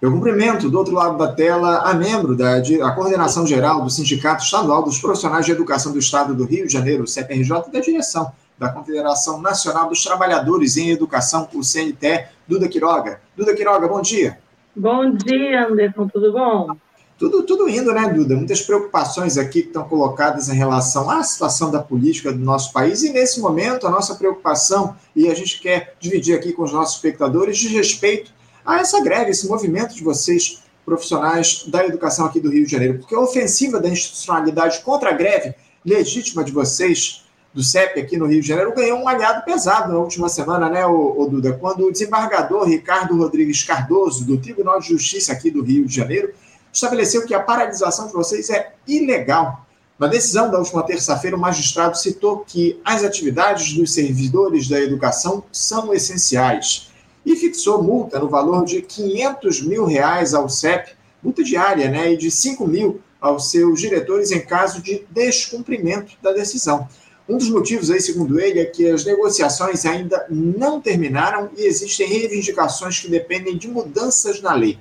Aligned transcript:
Eu 0.00 0.12
cumprimento, 0.12 0.70
do 0.70 0.78
outro 0.78 0.94
lado 0.94 1.18
da 1.18 1.32
tela, 1.32 1.78
a 1.78 1.92
membro 1.92 2.36
da 2.36 2.58
a 2.58 2.92
coordenação 2.92 3.44
geral 3.44 3.82
do 3.82 3.90
Sindicato 3.90 4.44
Estadual 4.44 4.84
dos 4.84 5.00
Profissionais 5.00 5.44
de 5.44 5.50
Educação 5.50 5.90
do 5.90 5.98
Estado 5.98 6.36
do 6.36 6.44
Rio 6.44 6.68
de 6.68 6.72
Janeiro, 6.72 7.04
CPRJ, 7.04 7.64
e 7.66 7.72
da 7.72 7.80
direção 7.80 8.30
da 8.56 8.68
Confederação 8.68 9.40
Nacional 9.40 9.88
dos 9.88 10.04
Trabalhadores 10.04 10.76
em 10.76 10.90
Educação, 10.90 11.48
o 11.52 11.64
CNTE, 11.64 12.26
Duda 12.46 12.68
Quiroga. 12.68 13.20
Duda 13.36 13.56
Quiroga, 13.56 13.88
bom 13.88 14.00
dia. 14.00 14.38
Bom 14.74 15.10
dia, 15.10 15.66
Anderson, 15.66 16.06
tudo 16.06 16.32
bom? 16.32 16.76
Tudo, 17.18 17.42
tudo 17.42 17.68
indo, 17.68 17.92
né, 17.92 18.08
Duda? 18.08 18.36
Muitas 18.36 18.62
preocupações 18.62 19.36
aqui 19.36 19.62
que 19.62 19.68
estão 19.68 19.82
colocadas 19.82 20.48
em 20.48 20.54
relação 20.54 21.10
à 21.10 21.24
situação 21.24 21.72
da 21.72 21.80
política 21.80 22.32
do 22.32 22.38
nosso 22.38 22.72
país, 22.72 23.02
e 23.02 23.12
nesse 23.12 23.40
momento 23.40 23.84
a 23.84 23.90
nossa 23.90 24.14
preocupação, 24.14 24.94
e 25.16 25.28
a 25.28 25.34
gente 25.34 25.60
quer 25.60 25.96
dividir 25.98 26.36
aqui 26.36 26.52
com 26.52 26.62
os 26.62 26.72
nossos 26.72 26.94
espectadores, 26.94 27.58
de 27.58 27.66
respeito 27.66 28.37
a 28.68 28.80
essa 28.80 29.02
greve, 29.02 29.30
esse 29.30 29.48
movimento 29.48 29.94
de 29.94 30.04
vocês, 30.04 30.62
profissionais 30.84 31.64
da 31.68 31.86
educação 31.86 32.26
aqui 32.26 32.38
do 32.38 32.50
Rio 32.50 32.66
de 32.66 32.70
Janeiro, 32.70 32.98
porque 32.98 33.14
a 33.14 33.20
ofensiva 33.20 33.80
da 33.80 33.88
institucionalidade 33.88 34.80
contra 34.80 35.08
a 35.08 35.12
greve 35.14 35.54
legítima 35.82 36.44
de 36.44 36.52
vocês, 36.52 37.24
do 37.54 37.64
CEP 37.64 37.98
aqui 37.98 38.18
no 38.18 38.26
Rio 38.26 38.42
de 38.42 38.46
Janeiro, 38.46 38.74
ganhou 38.74 38.98
um 38.98 39.08
aliado 39.08 39.42
pesado 39.42 39.90
na 39.90 39.98
última 39.98 40.28
semana, 40.28 40.68
né, 40.68 40.84
o, 40.84 41.18
o 41.18 41.26
Duda? 41.26 41.54
Quando 41.54 41.86
o 41.86 41.90
desembargador 41.90 42.64
Ricardo 42.64 43.16
Rodrigues 43.16 43.62
Cardoso, 43.62 44.26
do 44.26 44.36
Tribunal 44.36 44.80
de 44.80 44.88
Justiça 44.88 45.32
aqui 45.32 45.50
do 45.50 45.62
Rio 45.62 45.86
de 45.86 45.96
Janeiro, 45.96 46.34
estabeleceu 46.70 47.24
que 47.24 47.32
a 47.32 47.40
paralisação 47.40 48.06
de 48.06 48.12
vocês 48.12 48.50
é 48.50 48.74
ilegal. 48.86 49.66
Na 49.98 50.08
decisão 50.08 50.50
da 50.50 50.58
última 50.58 50.82
terça-feira, 50.82 51.38
o 51.38 51.40
magistrado 51.40 51.96
citou 51.96 52.40
que 52.40 52.78
as 52.84 53.02
atividades 53.02 53.72
dos 53.72 53.94
servidores 53.94 54.68
da 54.68 54.78
educação 54.78 55.42
são 55.50 55.94
essenciais 55.94 56.87
e 57.32 57.36
fixou 57.36 57.82
multa 57.82 58.18
no 58.18 58.28
valor 58.28 58.64
de 58.64 58.80
500 58.80 59.62
mil 59.62 59.84
reais 59.84 60.32
ao 60.32 60.48
CEP, 60.48 60.92
multa 61.22 61.44
diária, 61.44 61.90
né, 61.90 62.12
e 62.12 62.16
de 62.16 62.30
5 62.30 62.66
mil 62.66 63.00
aos 63.20 63.50
seus 63.50 63.80
diretores 63.80 64.30
em 64.30 64.40
caso 64.40 64.80
de 64.80 65.04
descumprimento 65.10 66.12
da 66.22 66.32
decisão. 66.32 66.88
Um 67.28 67.36
dos 67.36 67.50
motivos 67.50 67.90
aí, 67.90 68.00
segundo 68.00 68.40
ele, 68.40 68.60
é 68.60 68.64
que 68.64 68.90
as 68.90 69.04
negociações 69.04 69.84
ainda 69.84 70.24
não 70.30 70.80
terminaram 70.80 71.50
e 71.54 71.66
existem 71.66 72.08
reivindicações 72.08 72.98
que 72.98 73.10
dependem 73.10 73.58
de 73.58 73.68
mudanças 73.68 74.40
na 74.40 74.54
lei. 74.54 74.78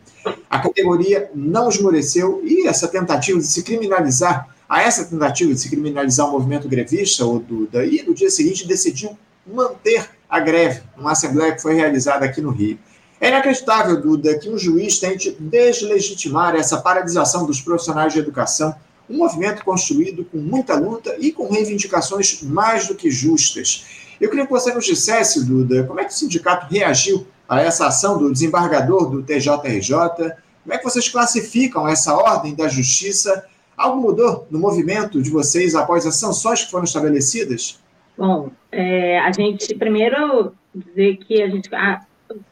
A 0.49 0.59
categoria 0.59 1.29
não 1.35 1.67
esmoreceu 1.67 2.41
e 2.45 2.65
essa 2.65 2.87
tentativa 2.87 3.37
de 3.37 3.47
se 3.47 3.63
criminalizar, 3.63 4.55
a 4.69 4.81
essa 4.81 5.03
tentativa 5.03 5.53
de 5.53 5.59
se 5.59 5.69
criminalizar 5.69 6.27
o 6.27 6.31
movimento 6.31 6.69
grevista, 6.69 7.25
o 7.25 7.39
Duda, 7.39 7.85
e 7.85 8.03
no 8.03 8.13
dia 8.13 8.29
seguinte 8.29 8.65
decidiu 8.65 9.17
manter 9.45 10.09
a 10.29 10.39
greve, 10.39 10.81
uma 10.97 11.11
assembleia 11.11 11.53
que 11.53 11.61
foi 11.61 11.73
realizada 11.73 12.25
aqui 12.25 12.41
no 12.41 12.49
Rio. 12.49 12.77
É 13.19 13.29
inacreditável, 13.29 13.99
Duda, 13.99 14.37
que 14.37 14.49
um 14.49 14.57
juiz 14.57 14.99
tente 14.99 15.35
deslegitimar 15.39 16.55
essa 16.55 16.77
paralisação 16.79 17.45
dos 17.45 17.59
profissionais 17.59 18.13
de 18.13 18.19
educação, 18.19 18.75
um 19.09 19.17
movimento 19.17 19.63
construído 19.63 20.25
com 20.25 20.37
muita 20.37 20.75
luta 20.75 21.15
e 21.17 21.31
com 21.31 21.49
reivindicações 21.49 22.43
mais 22.43 22.87
do 22.87 22.95
que 22.95 23.09
justas. 23.09 23.85
Eu 24.19 24.29
queria 24.29 24.45
que 24.45 24.51
você 24.51 24.73
nos 24.73 24.85
dissesse, 24.85 25.45
Duda, 25.45 25.83
como 25.85 25.99
é 25.99 26.05
que 26.05 26.11
o 26.11 26.15
sindicato 26.15 26.67
reagiu 26.69 27.25
a 27.47 27.61
essa 27.61 27.87
ação 27.87 28.17
do 28.17 28.31
desembargador 28.31 29.09
do 29.09 29.23
TJRJ? 29.23 29.91
Como 30.63 30.73
é 30.73 30.77
que 30.77 30.83
vocês 30.83 31.07
classificam 31.07 31.87
essa 31.87 32.13
ordem 32.13 32.53
da 32.53 32.67
justiça? 32.67 33.45
Algo 33.75 34.01
mudou 34.01 34.45
no 34.51 34.59
movimento 34.59 35.21
de 35.21 35.29
vocês 35.29 35.73
após 35.73 36.05
as 36.05 36.17
sanções 36.17 36.63
que 36.63 36.71
foram 36.71 36.83
estabelecidas? 36.83 37.79
Bom, 38.17 38.51
é, 38.71 39.19
a 39.19 39.31
gente 39.31 39.75
primeiro 39.75 40.53
dizer 40.73 41.17
que 41.17 41.41
a 41.41 41.49
gente 41.49 41.69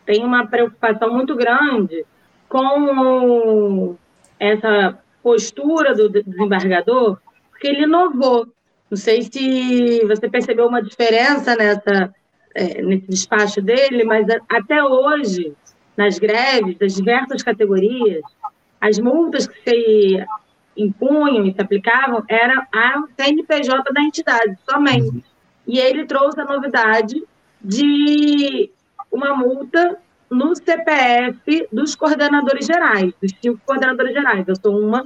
tem 0.06 0.24
uma 0.24 0.46
preocupação 0.46 1.12
muito 1.12 1.36
grande 1.36 2.06
com 2.48 3.96
essa 4.40 4.98
postura 5.24 5.96
do 5.96 6.08
desembargador, 6.08 7.18
porque 7.50 7.68
ele 7.68 7.84
inovou. 7.84 8.48
Não 8.90 8.98
sei 8.98 9.24
se 9.24 10.06
você 10.06 10.30
percebeu 10.30 10.68
uma 10.68 10.84
diferença 10.84 11.56
nessa, 11.56 12.14
é, 12.54 12.82
nesse 12.84 13.08
despacho 13.08 13.62
dele, 13.62 14.04
mas 14.04 14.28
até 14.48 14.84
hoje, 14.84 15.54
nas 15.98 16.20
greves 16.20 16.78
das 16.78 16.94
diversas 16.94 17.42
categorias, 17.42 18.24
as 18.80 19.00
multas 19.00 19.48
que 19.48 19.60
se 19.68 20.26
impunham 20.78 21.48
e 21.48 21.54
se 21.54 21.62
aplicavam 21.62 22.24
eram 22.30 22.62
a 22.72 23.04
CNPJ 23.18 23.92
da 23.92 24.02
entidade, 24.02 24.56
somente. 24.70 25.35
E 25.68 25.80
ele 25.80 26.06
trouxe 26.06 26.40
a 26.40 26.46
novidade 26.46 27.24
de 27.62 28.70
uma 29.12 29.36
multa 29.36 29.98
no 30.30 30.56
CPF 30.56 31.68
dos 31.72 31.96
coordenadores 31.96 32.66
gerais, 32.66 33.14
dos 33.22 33.32
cinco 33.42 33.60
coordenadores 33.66 34.14
gerais. 34.14 34.48
Eu 34.48 34.56
sou 34.56 34.80
uma 34.80 35.04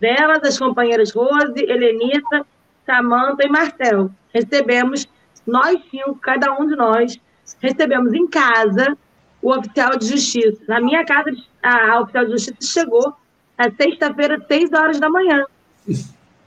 delas, 0.00 0.42
as 0.42 0.58
companheiras 0.58 1.12
Rose, 1.12 1.58
Helenita, 1.58 2.46
Samanta 2.86 3.44
e 3.44 3.48
Marcel. 3.48 4.10
Recebemos, 4.32 5.06
nós 5.46 5.80
cinco, 5.90 6.14
cada 6.16 6.52
um 6.58 6.66
de 6.66 6.74
nós, 6.74 7.20
recebemos 7.60 8.12
em 8.14 8.26
casa 8.26 8.96
o 9.42 9.52
oficial 9.52 9.96
de 9.96 10.06
justiça. 10.06 10.62
Na 10.66 10.80
minha 10.80 11.04
casa, 11.04 11.30
a 11.62 12.00
oficial 12.00 12.24
de 12.24 12.32
justiça 12.32 12.80
chegou 12.80 13.14
na 13.58 13.70
sexta-feira, 13.70 14.42
seis 14.48 14.72
horas 14.72 14.98
da 14.98 15.08
manhã, 15.08 15.44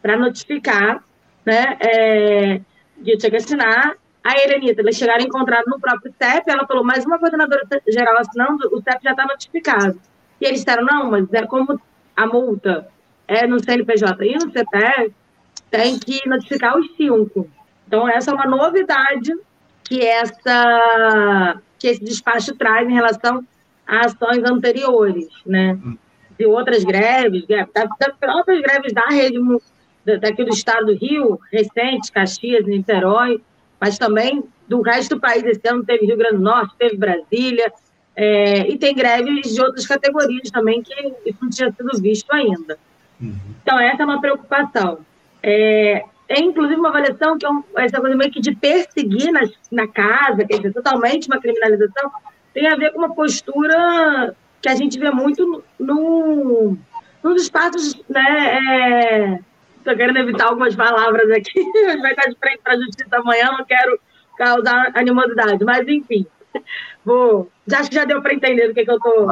para 0.02 0.18
notificar 0.18 1.04
né, 1.46 1.78
é, 1.80 2.62
que 3.02 3.36
assinar. 3.36 3.96
A 4.24 4.40
Helenita, 4.40 4.82
eles 4.82 4.96
chegaram 4.96 5.22
a 5.22 5.28
encontrar 5.28 5.64
no 5.68 5.80
próprio 5.80 6.14
CEP, 6.18 6.50
ela 6.50 6.66
falou, 6.66 6.84
mais 6.84 7.06
uma 7.06 7.20
coordenadora 7.20 7.68
geral 7.88 8.18
assinando, 8.18 8.70
o 8.72 8.82
CEP 8.82 9.04
já 9.04 9.12
está 9.12 9.26
notificado. 9.26 10.00
E 10.40 10.46
eles 10.46 10.60
disseram, 10.60 10.86
não, 10.86 11.12
mas 11.12 11.32
é 11.34 11.46
como 11.46 11.80
a 12.16 12.26
multa 12.26 12.88
é 13.28 13.46
no 13.46 13.62
CNPJ 13.62 14.26
e 14.26 14.34
no 14.36 14.52
CPF, 14.52 15.14
tem 15.70 16.00
que 16.00 16.22
notificar 16.28 16.78
os 16.78 16.96
cinco. 16.96 17.50
Então, 17.88 18.08
essa 18.08 18.32
é 18.32 18.34
uma 18.34 18.46
novidade 18.46 19.34
que, 19.84 20.06
essa, 20.06 21.62
que 21.78 21.88
esse 21.88 22.04
despacho 22.04 22.56
traz 22.56 22.88
em 22.88 22.94
relação 22.94 23.46
a 23.86 24.06
ações 24.06 24.44
anteriores, 24.50 25.28
né? 25.46 25.78
De 26.38 26.46
outras 26.46 26.84
greves, 26.84 27.46
da, 27.48 27.68
da 27.74 28.14
próprias 28.20 28.62
greves 28.62 28.94
da 28.94 29.06
rede 29.08 29.38
daqui 30.06 30.44
do 30.44 30.54
estado 30.54 30.88
do 30.88 30.94
Rio, 30.94 31.40
recente, 31.52 32.12
Caxias, 32.12 32.66
Niterói, 32.66 33.42
mas 33.80 33.98
também 33.98 34.44
do 34.68 34.82
resto 34.82 35.16
do 35.16 35.22
país. 35.22 35.44
Esse 35.44 35.68
ano 35.68 35.84
teve 35.84 36.06
Rio 36.06 36.18
Grande 36.18 36.38
do 36.38 36.44
Norte, 36.44 36.76
teve 36.78 36.98
Brasília, 36.98 37.72
é, 38.16 38.70
e 38.70 38.78
tem 38.78 38.94
greves 38.94 39.54
de 39.54 39.62
outras 39.62 39.88
categorias 39.88 40.52
também 40.52 40.82
que 40.84 40.94
isso 41.26 41.40
não 41.42 41.50
tinha 41.50 41.72
sido 41.72 42.02
visto 42.02 42.32
ainda. 42.32 42.78
Uhum. 43.20 43.36
Então, 43.62 43.80
essa 43.80 44.04
é 44.04 44.06
uma 44.06 44.22
preocupação. 44.22 45.00
É, 45.42 46.04
é 46.30 46.40
inclusive 46.40 46.80
uma 46.80 46.90
avaliação 46.90 47.38
que 47.38 47.46
é 47.46 47.50
um, 47.50 47.64
essa 47.76 48.00
coisa 48.00 48.16
meio 48.16 48.32
que 48.32 48.40
de 48.40 48.56
perseguir 48.56 49.32
na, 49.32 49.42
na 49.72 49.88
casa, 49.88 50.46
quer 50.46 50.58
dizer, 50.58 50.74
totalmente 50.74 51.28
uma 51.28 51.40
criminalização, 51.40 52.12
tem 52.54 52.68
a 52.68 52.76
ver 52.76 52.92
com 52.92 53.00
uma 53.00 53.14
postura 53.14 54.36
que 54.62 54.70
a 54.70 54.76
gente 54.76 54.98
vê 54.98 55.10
muito 55.10 55.64
no, 55.80 56.78
nos 57.24 57.42
espaços 57.42 58.00
né, 58.08 58.58
é, 58.58 59.40
Estou 59.84 59.98
querendo 59.98 60.18
evitar 60.18 60.46
algumas 60.46 60.74
palavras 60.74 61.30
aqui. 61.30 61.62
Vai 62.02 62.12
estar 62.12 62.30
de 62.30 62.38
frente 62.38 62.62
para 62.64 62.74
a 62.74 62.78
justiça 62.78 63.18
amanhã, 63.18 63.52
não 63.52 63.66
quero 63.66 64.00
causar 64.38 64.92
animosidade. 64.96 65.62
Mas, 65.66 65.86
enfim, 65.90 66.26
vou. 67.04 67.52
Já 67.68 67.82
acho 67.82 67.90
que 67.90 67.96
já 67.96 68.06
deu 68.06 68.22
para 68.22 68.34
entender 68.34 68.70
o 68.70 68.74
que, 68.74 68.86
que 68.86 68.90
eu 68.90 68.96
estou 68.96 69.28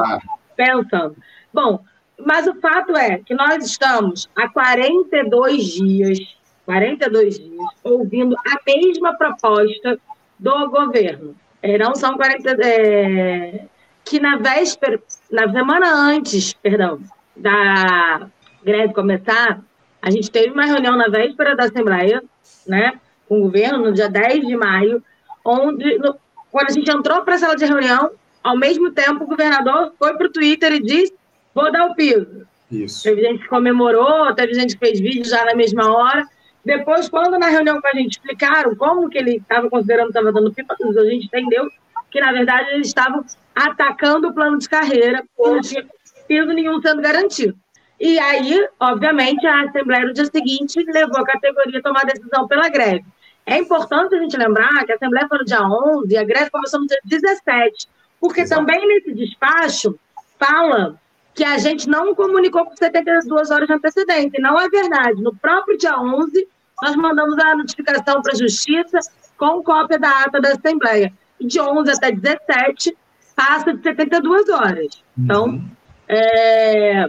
pensando. 0.54 1.16
Bom, 1.54 1.82
mas 2.18 2.46
o 2.46 2.54
fato 2.60 2.94
é 2.94 3.18
que 3.18 3.34
nós 3.34 3.64
estamos 3.64 4.28
há 4.36 4.46
42 4.46 5.64
dias, 5.64 6.18
42 6.66 7.38
dias, 7.38 7.66
ouvindo 7.82 8.36
a 8.36 8.58
mesma 8.66 9.16
proposta 9.16 9.98
do 10.38 10.70
governo. 10.70 11.34
É, 11.62 11.78
não 11.78 11.94
são 11.94 12.14
40. 12.14 12.58
É, 12.62 13.64
que 14.04 14.20
na 14.20 14.36
véspera, 14.36 15.00
na 15.30 15.50
semana 15.50 15.94
antes, 15.94 16.52
perdão, 16.52 17.00
da 17.34 18.28
greve 18.62 18.92
começar, 18.92 19.62
a 20.02 20.10
gente 20.10 20.30
teve 20.30 20.50
uma 20.50 20.66
reunião 20.66 20.96
na 20.96 21.06
véspera 21.06 21.54
da 21.54 21.64
Assembleia, 21.64 22.22
né, 22.66 22.98
com 23.28 23.38
o 23.38 23.42
governo, 23.42 23.78
no 23.78 23.92
dia 23.92 24.08
10 24.08 24.46
de 24.46 24.56
maio, 24.56 25.02
onde, 25.44 25.96
no, 25.98 26.16
quando 26.50 26.70
a 26.70 26.72
gente 26.72 26.90
entrou 26.90 27.22
para 27.22 27.36
a 27.36 27.38
sala 27.38 27.56
de 27.56 27.64
reunião, 27.64 28.10
ao 28.42 28.56
mesmo 28.56 28.90
tempo 28.90 29.22
o 29.22 29.26
governador 29.28 29.92
foi 29.96 30.14
para 30.16 30.26
o 30.26 30.32
Twitter 30.32 30.72
e 30.72 30.82
disse: 30.82 31.14
vou 31.54 31.70
dar 31.70 31.86
o 31.86 31.94
piso. 31.94 32.46
Isso. 32.70 33.02
Teve 33.04 33.22
gente 33.22 33.42
que 33.42 33.48
comemorou, 33.48 34.34
teve 34.34 34.54
gente 34.54 34.76
que 34.76 34.84
fez 34.84 34.98
vídeo 34.98 35.24
já 35.24 35.44
na 35.44 35.54
mesma 35.54 35.94
hora. 35.94 36.26
Depois, 36.64 37.08
quando 37.08 37.38
na 37.38 37.48
reunião 37.48 37.80
com 37.80 37.88
a 37.88 37.92
gente 37.92 38.12
explicaram 38.12 38.74
como 38.74 39.08
que 39.08 39.18
ele 39.18 39.36
estava 39.36 39.68
considerando 39.68 40.06
que 40.06 40.18
estava 40.18 40.32
dando 40.32 40.52
pipa, 40.52 40.76
a 40.80 41.04
gente 41.04 41.26
entendeu 41.26 41.68
que, 42.10 42.20
na 42.20 42.32
verdade, 42.32 42.70
eles 42.70 42.86
estavam 42.86 43.24
atacando 43.54 44.28
o 44.28 44.32
plano 44.32 44.58
de 44.58 44.68
carreira, 44.68 45.24
tinha 45.62 45.84
piso 46.26 46.46
nenhum 46.46 46.80
sendo 46.80 47.02
garantido. 47.02 47.56
E 48.02 48.18
aí, 48.18 48.68
obviamente, 48.80 49.46
a 49.46 49.62
Assembleia 49.62 50.04
no 50.04 50.12
dia 50.12 50.26
seguinte 50.26 50.82
levou 50.88 51.20
a 51.20 51.24
categoria 51.24 51.78
a 51.78 51.82
tomar 51.82 52.04
decisão 52.04 52.48
pela 52.48 52.68
greve. 52.68 53.04
É 53.46 53.56
importante 53.56 54.16
a 54.16 54.18
gente 54.18 54.36
lembrar 54.36 54.84
que 54.84 54.90
a 54.90 54.96
Assembleia 54.96 55.28
foi 55.28 55.38
no 55.38 55.44
dia 55.44 55.62
11 55.62 56.12
e 56.12 56.18
a 56.18 56.24
greve 56.24 56.50
começou 56.50 56.80
no 56.80 56.86
dia 56.88 56.98
17, 57.04 57.88
porque 58.20 58.40
Exato. 58.40 58.60
também 58.60 58.88
nesse 58.88 59.14
despacho 59.14 59.96
fala 60.36 61.00
que 61.32 61.44
a 61.44 61.56
gente 61.58 61.88
não 61.88 62.12
comunicou 62.12 62.64
com 62.64 62.74
72 62.74 63.52
horas 63.52 63.68
de 63.68 63.74
antecedência. 63.74 64.40
Não 64.40 64.60
é 64.60 64.68
verdade. 64.68 65.22
No 65.22 65.36
próprio 65.36 65.78
dia 65.78 65.96
11, 65.96 66.48
nós 66.82 66.96
mandamos 66.96 67.38
a 67.38 67.54
notificação 67.54 68.20
para 68.20 68.32
a 68.32 68.36
Justiça 68.36 68.98
com 69.38 69.62
cópia 69.62 70.00
da 70.00 70.24
ata 70.24 70.40
da 70.40 70.48
Assembleia. 70.48 71.12
E 71.38 71.46
de 71.46 71.60
11 71.60 71.92
até 71.92 72.10
17, 72.10 72.98
passa 73.36 73.72
de 73.72 73.80
72 73.80 74.48
horas. 74.48 75.04
Então, 75.16 75.44
uhum. 75.44 75.70
é... 76.08 77.06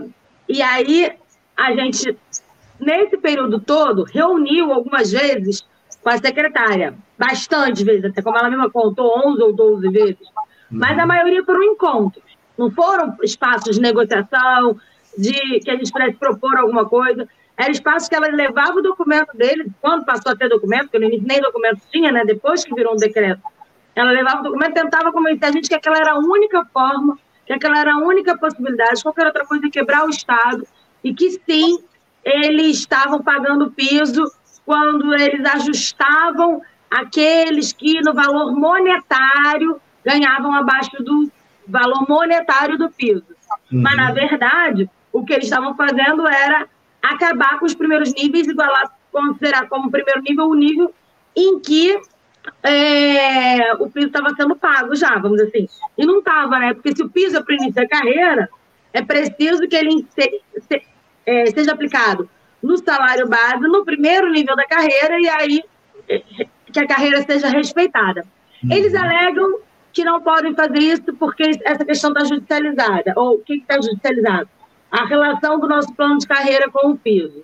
e 0.48 0.62
aí 0.62 1.12
a 1.56 1.74
gente, 1.74 2.18
nesse 2.80 3.18
período 3.18 3.60
todo, 3.60 4.04
reuniu 4.04 4.72
algumas 4.72 5.12
vezes 5.12 5.66
com 6.02 6.10
a 6.10 6.18
secretária, 6.18 6.94
bastante 7.18 7.84
vezes, 7.84 8.06
até 8.06 8.22
como 8.22 8.38
ela 8.38 8.50
mesma 8.50 8.70
contou, 8.70 9.14
11 9.26 9.42
ou 9.42 9.54
12 9.54 9.90
vezes, 9.90 10.20
uhum. 10.20 10.80
mas 10.80 11.00
a 11.00 11.06
maioria 11.06 11.44
foram 11.44 11.64
encontros. 11.64 12.24
Não 12.58 12.70
foram 12.70 13.16
espaços 13.24 13.76
de 13.76 13.82
negociação, 13.82 14.78
de 15.18 15.60
que 15.60 15.72
a 15.72 15.76
gente 15.76 15.92
pudesse 15.92 16.18
propor 16.18 16.58
alguma 16.58 16.86
coisa. 16.86 17.28
Era 17.58 17.72
espaço 17.72 18.10
que 18.10 18.16
ela 18.16 18.28
levava 18.28 18.80
o 18.80 18.82
documento 18.82 19.36
dele, 19.36 19.72
quando 19.82 20.06
passou 20.06 20.32
a 20.32 20.36
ter 20.36 20.50
documento, 20.50 20.84
porque 20.84 21.00
no 21.00 21.06
início 21.06 21.28
nem 21.28 21.40
documento 21.40 21.82
tinha, 21.92 22.12
né? 22.12 22.24
Depois 22.26 22.64
que 22.64 22.74
virou 22.74 22.94
um 22.94 22.98
decreto. 22.98 23.42
Ela 23.96 24.12
levava 24.12 24.42
o 24.42 24.44
documento, 24.44 24.74
tentava 24.74 25.12
convencer 25.12 25.50
a 25.50 25.52
gente 25.52 25.70
que 25.70 25.76
aquela 25.76 25.98
era 25.98 26.14
a 26.14 26.18
única 26.18 26.66
forma, 26.66 27.18
que 27.46 27.54
aquela 27.54 27.80
era 27.80 27.94
a 27.94 27.98
única 27.98 28.38
possibilidade, 28.38 29.04
qualquer 29.04 29.26
outra 29.26 29.46
coisa 29.46 29.68
é 29.68 29.70
quebrar 29.70 30.06
o 30.06 30.10
Estado, 30.10 30.66
e 31.04 31.14
que 31.14 31.32
sim, 31.32 31.84
eles 32.24 32.78
estavam 32.78 33.22
pagando 33.22 33.72
piso 33.72 34.24
quando 34.66 35.14
eles 35.14 35.46
ajustavam 35.46 36.62
aqueles 36.90 37.74
que 37.74 38.02
no 38.02 38.14
valor 38.14 38.56
monetário 38.56 39.82
ganhavam 40.06 40.54
abaixo 40.54 41.04
do 41.04 41.30
valor 41.68 42.08
monetário 42.08 42.78
do 42.78 42.90
piso. 42.90 43.26
Uhum. 43.72 43.82
Mas, 43.82 43.96
na 43.96 44.12
verdade, 44.12 44.90
o 45.12 45.26
que 45.26 45.34
eles 45.34 45.46
estavam 45.46 45.76
fazendo 45.76 46.28
era 46.28 46.68
acabar 47.02 47.60
com 47.60 47.66
os 47.66 47.76
primeiros 47.76 48.14
níveis, 48.14 48.48
igualar, 48.48 48.92
considerar 49.12 49.68
como 49.68 49.92
primeiro 49.92 50.22
nível 50.22 50.46
o 50.46 50.56
nível 50.56 50.94
em 51.36 51.60
que 51.60 52.00
é, 52.64 53.74
o 53.76 53.90
piso 53.90 54.08
estava 54.08 54.30
sendo 54.36 54.56
pago 54.56 54.96
já, 54.96 55.18
vamos 55.18 55.38
dizer 55.38 55.50
assim. 55.50 55.70
E 55.98 56.06
não 56.06 56.20
estava, 56.20 56.60
né? 56.60 56.74
Porque 56.74 56.96
se 56.96 57.04
o 57.04 57.10
piso 57.10 57.38
é 57.38 57.44
para 57.44 57.54
o 57.54 57.56
início 57.56 57.76
da 57.76 57.88
carreira, 57.88 58.50
é 58.92 59.02
preciso 59.02 59.68
que 59.68 59.76
ele 59.76 60.06
se, 60.10 60.42
se, 60.62 60.82
é, 61.26 61.46
seja 61.48 61.72
aplicado 61.72 62.30
no 62.62 62.78
salário 62.78 63.28
base, 63.28 63.68
no 63.68 63.84
primeiro 63.84 64.32
nível 64.32 64.56
da 64.56 64.66
carreira, 64.66 65.20
e 65.20 65.28
aí 65.28 65.64
é, 66.08 66.20
que 66.72 66.80
a 66.80 66.88
carreira 66.88 67.22
seja 67.24 67.50
respeitada. 67.50 68.26
Uhum. 68.64 68.72
Eles 68.72 68.96
alegam 68.96 69.60
que 69.92 70.04
não 70.04 70.22
podem 70.22 70.56
fazer 70.56 70.80
isso 70.80 71.14
porque 71.20 71.52
essa 71.64 71.86
questão 71.86 72.12
está 72.12 72.26
judicializada. 72.26 73.14
Ou 73.16 73.36
o 73.36 73.40
que 73.40 73.56
está 73.56 73.76
judicializado? 73.76 74.50
A 74.92 75.06
relação 75.06 75.60
do 75.60 75.68
nosso 75.68 75.94
plano 75.94 76.18
de 76.18 76.28
carreira 76.28 76.70
com 76.70 76.92
o 76.92 76.98
piso. 76.98 77.44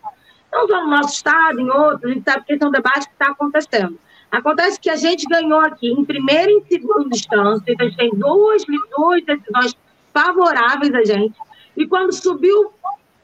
Não 0.51 0.68
só 0.68 0.84
no 0.84 0.90
nosso 0.90 1.13
estado, 1.13 1.60
em 1.60 1.69
outros, 1.69 2.06
a 2.06 2.13
gente 2.13 2.24
sabe 2.24 2.44
que 2.46 2.54
esse 2.54 2.63
é 2.63 2.68
um 2.68 2.72
debate 2.72 3.07
que 3.07 3.13
está 3.13 3.28
acontecendo. 3.28 4.00
Acontece 4.31 4.80
que 4.80 4.90
a 4.90 4.96
gente 4.96 5.26
ganhou 5.26 5.60
aqui 5.60 5.92
em 5.92 6.06
primeira 6.06 6.52
e 6.52 6.64
segunda 6.70 7.16
instância, 7.16 7.64
então 7.68 7.86
a 7.86 7.90
gente 7.90 7.98
tem 7.98 8.12
duas, 8.12 8.64
duas 8.96 9.24
decisões 9.26 9.76
favoráveis 10.14 10.94
a 10.94 11.04
gente, 11.04 11.36
e 11.76 11.88
quando 11.88 12.14
subiu 12.14 12.72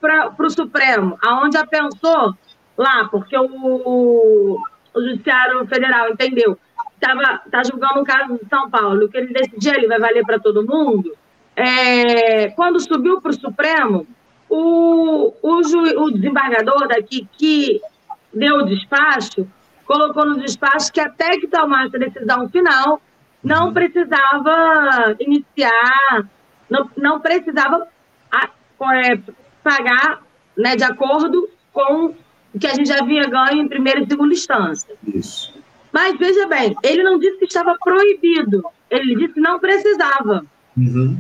para 0.01 0.33
o 0.39 0.49
Supremo, 0.49 1.17
aonde 1.21 1.57
pensou 1.67 2.33
lá, 2.77 3.07
porque 3.09 3.37
o, 3.37 4.59
o 4.93 5.01
Judiciário 5.01 5.65
Federal 5.67 6.09
entendeu. 6.09 6.57
Estava 6.93 7.41
tá 7.51 7.63
julgando 7.63 7.99
um 7.99 8.03
caso 8.03 8.33
de 8.33 8.49
São 8.49 8.69
Paulo, 8.69 9.09
que 9.09 9.17
ele 9.17 9.33
decidiu 9.33 9.73
ele 9.73 9.87
vai 9.87 9.99
valer 9.99 10.25
para 10.25 10.39
todo 10.39 10.65
mundo. 10.65 11.11
É, 11.55 12.49
quando 12.51 12.79
subiu 12.79 13.21
para 13.21 13.31
o 13.31 13.39
Supremo, 13.39 14.07
o, 14.49 15.33
o, 15.41 16.03
o 16.03 16.11
desembargador 16.11 16.87
daqui 16.87 17.27
que 17.37 17.81
deu 18.33 18.57
o 18.57 18.65
despacho 18.65 19.47
colocou 19.85 20.25
no 20.25 20.39
despacho 20.39 20.91
que 20.91 20.99
até 20.99 21.37
que 21.37 21.47
tomasse 21.47 21.95
a 21.95 21.99
decisão 21.99 22.49
final, 22.49 23.01
não 23.43 23.67
uhum. 23.67 23.73
precisava 23.73 25.15
iniciar, 25.19 26.27
não, 26.69 26.89
não 26.97 27.19
precisava 27.19 27.87
é, 28.33 29.19
pagar 29.63 30.21
né, 30.57 30.75
de 30.75 30.83
acordo 30.83 31.49
com 31.71 32.15
o 32.53 32.59
que 32.59 32.67
a 32.67 32.73
gente 32.73 32.87
já 32.87 32.99
havia 32.99 33.23
ganho 33.23 33.61
em 33.61 33.67
primeira 33.67 34.01
e 34.01 34.07
segunda 34.07 34.33
instância. 34.33 34.95
Isso. 35.05 35.53
Mas 35.91 36.17
veja 36.17 36.47
bem, 36.47 36.75
ele 36.83 37.03
não 37.03 37.17
disse 37.19 37.37
que 37.37 37.45
estava 37.45 37.75
proibido, 37.81 38.65
ele 38.89 39.15
disse 39.15 39.33
que 39.33 39.39
não 39.39 39.59
precisava. 39.59 40.45
Uhum. 40.75 41.17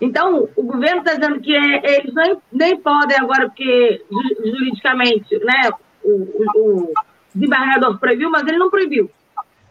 Então, 0.00 0.48
o 0.54 0.62
governo 0.62 0.98
está 0.98 1.14
dizendo 1.14 1.40
que 1.40 1.54
é, 1.54 1.98
eles 1.98 2.14
nem, 2.14 2.36
nem 2.52 2.76
podem 2.76 3.16
agora, 3.18 3.48
porque 3.48 4.04
juridicamente 4.44 5.38
né, 5.38 5.70
o, 6.04 6.12
o 6.54 6.92
desembargador 7.34 7.98
proibiu, 7.98 8.30
mas 8.30 8.46
ele 8.46 8.58
não 8.58 8.70
proibiu. 8.70 9.10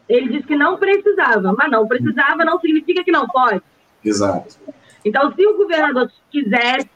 Ele 0.08 0.30
disse 0.30 0.48
que 0.48 0.56
não 0.56 0.78
precisava, 0.78 1.54
mas 1.58 1.70
não 1.70 1.88
precisava 1.88 2.46
não 2.46 2.60
significa 2.60 3.04
que 3.04 3.12
não 3.12 3.28
pode. 3.28 3.62
Exato. 4.04 4.56
Então, 5.04 5.34
se 5.34 5.46
o 5.46 5.58
governador 5.58 6.10
quisesse 6.32 6.90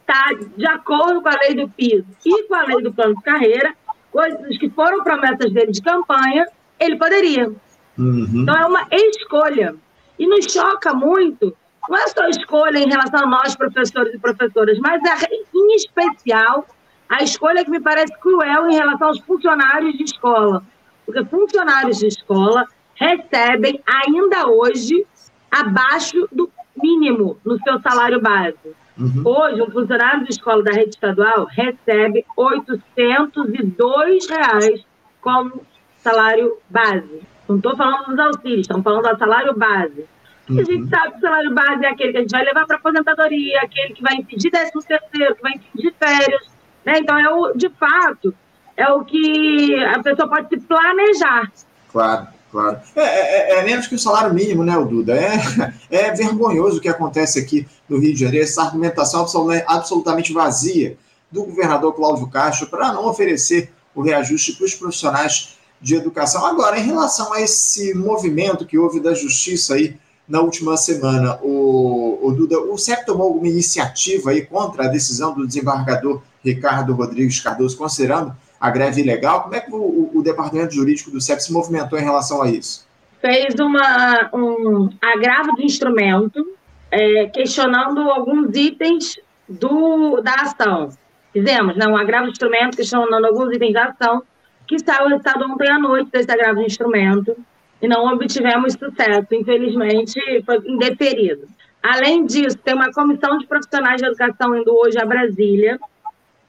estar 0.00 0.04
tá 0.06 0.34
de 0.56 0.66
acordo 0.66 1.22
com 1.22 1.28
a 1.28 1.38
lei 1.40 1.54
do 1.54 1.68
piso 1.68 2.06
e 2.24 2.42
com 2.44 2.54
a 2.54 2.62
lei 2.62 2.82
do 2.82 2.92
plano 2.92 3.16
de 3.16 3.22
carreira, 3.22 3.74
coisas 4.12 4.58
que 4.58 4.70
foram 4.70 5.02
promessas 5.02 5.52
dele 5.52 5.72
de 5.72 5.82
campanha, 5.82 6.46
ele 6.78 6.96
poderia. 6.96 7.52
Uhum. 7.98 8.30
Então 8.34 8.56
é 8.56 8.66
uma 8.66 8.86
escolha. 8.90 9.74
E 10.18 10.26
nos 10.26 10.50
choca 10.50 10.94
muito, 10.94 11.54
não 11.88 11.96
é 11.96 12.08
só 12.08 12.26
escolha 12.28 12.78
em 12.78 12.88
relação 12.88 13.20
a 13.20 13.26
nós, 13.26 13.54
professores 13.54 14.14
e 14.14 14.18
professoras, 14.18 14.78
mas 14.78 15.00
é, 15.04 15.28
em 15.54 15.76
especial 15.76 16.66
a 17.08 17.22
escolha 17.22 17.64
que 17.64 17.70
me 17.70 17.80
parece 17.80 18.12
cruel 18.18 18.70
em 18.70 18.74
relação 18.74 19.08
aos 19.08 19.20
funcionários 19.20 19.96
de 19.96 20.04
escola. 20.04 20.62
Porque 21.04 21.24
funcionários 21.24 21.98
de 21.98 22.08
escola 22.08 22.66
recebem 22.94 23.80
ainda 23.86 24.48
hoje 24.48 25.06
abaixo 25.50 26.28
do 26.32 26.50
mínimo 26.82 27.38
no 27.44 27.58
seu 27.62 27.80
salário 27.80 28.20
base. 28.20 28.74
Uhum. 28.98 29.22
Hoje, 29.24 29.62
um 29.62 29.70
funcionário 29.70 30.24
de 30.24 30.30
escola 30.30 30.62
da 30.62 30.72
rede 30.72 30.90
estadual 30.90 31.46
recebe 31.50 32.24
802 32.34 34.28
reais 34.28 34.84
como 35.20 35.62
salário 35.98 36.58
base. 36.70 37.20
Não 37.48 37.56
estou 37.56 37.76
falando 37.76 38.06
dos 38.06 38.18
auxílios, 38.18 38.62
estamos 38.62 38.82
falando 38.82 39.08
do 39.08 39.18
salário 39.18 39.54
base. 39.54 40.06
Uhum. 40.48 40.60
a 40.60 40.62
gente 40.62 40.82
uhum. 40.82 40.88
sabe 40.88 41.10
que 41.10 41.18
o 41.18 41.20
salário 41.20 41.54
base 41.54 41.84
é 41.84 41.88
aquele 41.88 42.12
que 42.12 42.18
a 42.18 42.20
gente 42.20 42.30
vai 42.30 42.44
levar 42.44 42.66
para 42.66 42.76
aposentadoria, 42.76 43.60
aquele 43.62 43.94
que 43.94 44.02
vai 44.02 44.14
impedir 44.14 44.50
décimo 44.50 44.82
terceiro, 44.82 45.34
que 45.34 45.42
vai 45.42 45.52
impedir 45.52 45.94
férias. 45.98 46.55
Né? 46.86 47.00
Então, 47.00 47.18
é 47.18 47.28
o, 47.28 47.52
de 47.54 47.68
fato, 47.70 48.32
é 48.76 48.88
o 48.88 49.04
que 49.04 49.74
a 49.84 50.00
pessoa 50.00 50.28
pode 50.28 50.48
se 50.48 50.60
planejar. 50.60 51.50
Claro, 51.90 52.28
claro. 52.52 52.78
É, 52.94 53.02
é, 53.02 53.54
é, 53.56 53.58
é 53.58 53.64
menos 53.64 53.88
que 53.88 53.96
o 53.96 53.98
salário 53.98 54.32
mínimo, 54.32 54.62
né, 54.64 54.72
Duda? 54.84 55.16
É, 55.16 55.74
é 55.90 56.12
vergonhoso 56.12 56.78
o 56.78 56.80
que 56.80 56.88
acontece 56.88 57.40
aqui 57.40 57.66
no 57.88 57.98
Rio 57.98 58.14
de 58.14 58.20
Janeiro, 58.20 58.44
essa 58.44 58.62
argumentação 58.62 59.26
absolutamente 59.66 60.32
vazia 60.32 60.96
do 61.30 61.44
governador 61.44 61.92
Cláudio 61.92 62.28
Castro 62.28 62.68
para 62.68 62.92
não 62.92 63.06
oferecer 63.06 63.72
o 63.94 64.00
reajuste 64.00 64.52
para 64.52 64.66
os 64.66 64.74
profissionais 64.74 65.56
de 65.80 65.96
educação. 65.96 66.46
Agora, 66.46 66.78
em 66.78 66.84
relação 66.84 67.32
a 67.32 67.40
esse 67.40 67.94
movimento 67.94 68.64
que 68.64 68.78
houve 68.78 69.00
da 69.00 69.12
justiça 69.12 69.74
aí 69.74 69.96
na 70.28 70.40
última 70.40 70.76
semana, 70.76 71.38
o, 71.42 72.18
o 72.22 72.32
Duda, 72.32 72.60
o 72.60 72.76
CEP 72.78 73.06
tomou 73.06 73.28
alguma 73.28 73.48
iniciativa 73.48 74.30
aí 74.30 74.44
contra 74.44 74.84
a 74.84 74.88
decisão 74.88 75.34
do 75.34 75.46
desembargador 75.46 76.22
Ricardo 76.46 76.94
Rodrigues 76.94 77.40
Cardoso, 77.40 77.76
considerando 77.76 78.34
a 78.60 78.70
greve 78.70 79.02
ilegal? 79.02 79.42
Como 79.42 79.54
é 79.54 79.60
que 79.60 79.72
o, 79.72 80.10
o 80.14 80.22
departamento 80.22 80.74
jurídico 80.74 81.10
do 81.10 81.20
CEP 81.20 81.42
se 81.42 81.52
movimentou 81.52 81.98
em 81.98 82.02
relação 82.02 82.42
a 82.42 82.48
isso? 82.48 82.86
Fez 83.20 83.54
uma, 83.58 84.30
um 84.32 84.88
agravo 85.02 85.56
de 85.56 85.64
instrumento, 85.64 86.46
é, 86.90 87.26
questionando 87.26 88.00
alguns 88.10 88.54
itens 88.56 89.18
do, 89.48 90.20
da 90.20 90.34
ação. 90.34 90.90
Fizemos 91.32 91.76
né, 91.76 91.86
um 91.86 91.96
agravo 91.96 92.26
de 92.26 92.32
instrumento 92.32 92.76
questionando 92.76 93.24
alguns 93.24 93.54
itens 93.54 93.72
da 93.72 93.84
ação 93.86 94.22
que 94.66 94.78
saiu 94.78 95.06
o 95.06 95.08
resultado 95.08 95.44
ontem 95.44 95.68
à 95.68 95.78
noite 95.78 96.10
desse 96.10 96.30
agravo 96.30 96.60
de 96.60 96.66
instrumento 96.66 97.36
e 97.80 97.86
não 97.86 98.06
obtivemos 98.12 98.72
sucesso. 98.72 99.26
Infelizmente, 99.32 100.18
foi 100.44 100.58
indeferido. 100.66 101.46
Além 101.82 102.26
disso, 102.26 102.58
tem 102.58 102.74
uma 102.74 102.92
comissão 102.92 103.38
de 103.38 103.46
profissionais 103.46 104.00
de 104.00 104.08
educação 104.08 104.56
indo 104.56 104.74
hoje 104.74 104.98
a 104.98 105.06
Brasília, 105.06 105.78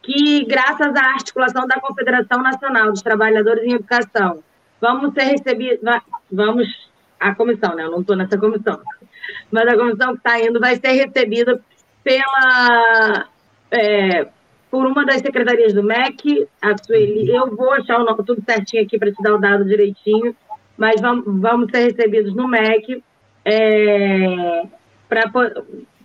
que, 0.07 0.45
graças 0.45 0.95
à 0.95 1.05
articulação 1.15 1.67
da 1.67 1.81
Confederação 1.81 2.41
Nacional 2.41 2.91
dos 2.91 3.01
Trabalhadores 3.01 3.65
em 3.65 3.73
Educação, 3.73 4.41
vamos 4.79 5.13
ser 5.13 5.23
recebidos, 5.23 5.79
vamos, 6.31 6.89
a 7.19 7.35
comissão, 7.35 7.75
né? 7.75 7.83
Eu 7.83 7.91
não 7.91 7.99
estou 7.99 8.15
nessa 8.15 8.37
comissão, 8.37 8.79
mas 9.51 9.67
a 9.67 9.75
comissão 9.75 10.13
que 10.13 10.19
está 10.19 10.39
indo 10.39 10.61
vai 10.61 10.77
ser 10.77 10.91
recebida 10.91 11.61
pela 12.05 13.27
é, 13.69 14.27
por 14.71 14.85
uma 14.85 15.05
das 15.05 15.21
secretarias 15.21 15.73
do 15.73 15.83
MEC, 15.83 16.47
a 16.61 16.77
Sueli. 16.77 17.29
Eu 17.29 17.53
vou 17.53 17.73
achar 17.73 17.99
o 17.99 18.05
nome 18.05 18.23
tudo 18.23 18.41
certinho 18.45 18.83
aqui 18.83 18.97
para 18.97 19.11
te 19.11 19.21
dar 19.21 19.35
o 19.35 19.39
dado 19.39 19.65
direitinho, 19.65 20.33
mas 20.77 21.01
vamos, 21.01 21.25
vamos 21.41 21.69
ser 21.69 21.83
recebidos 21.83 22.33
no 22.33 22.47
MEC 22.47 23.03
é, 23.43 24.63
para 25.09 25.29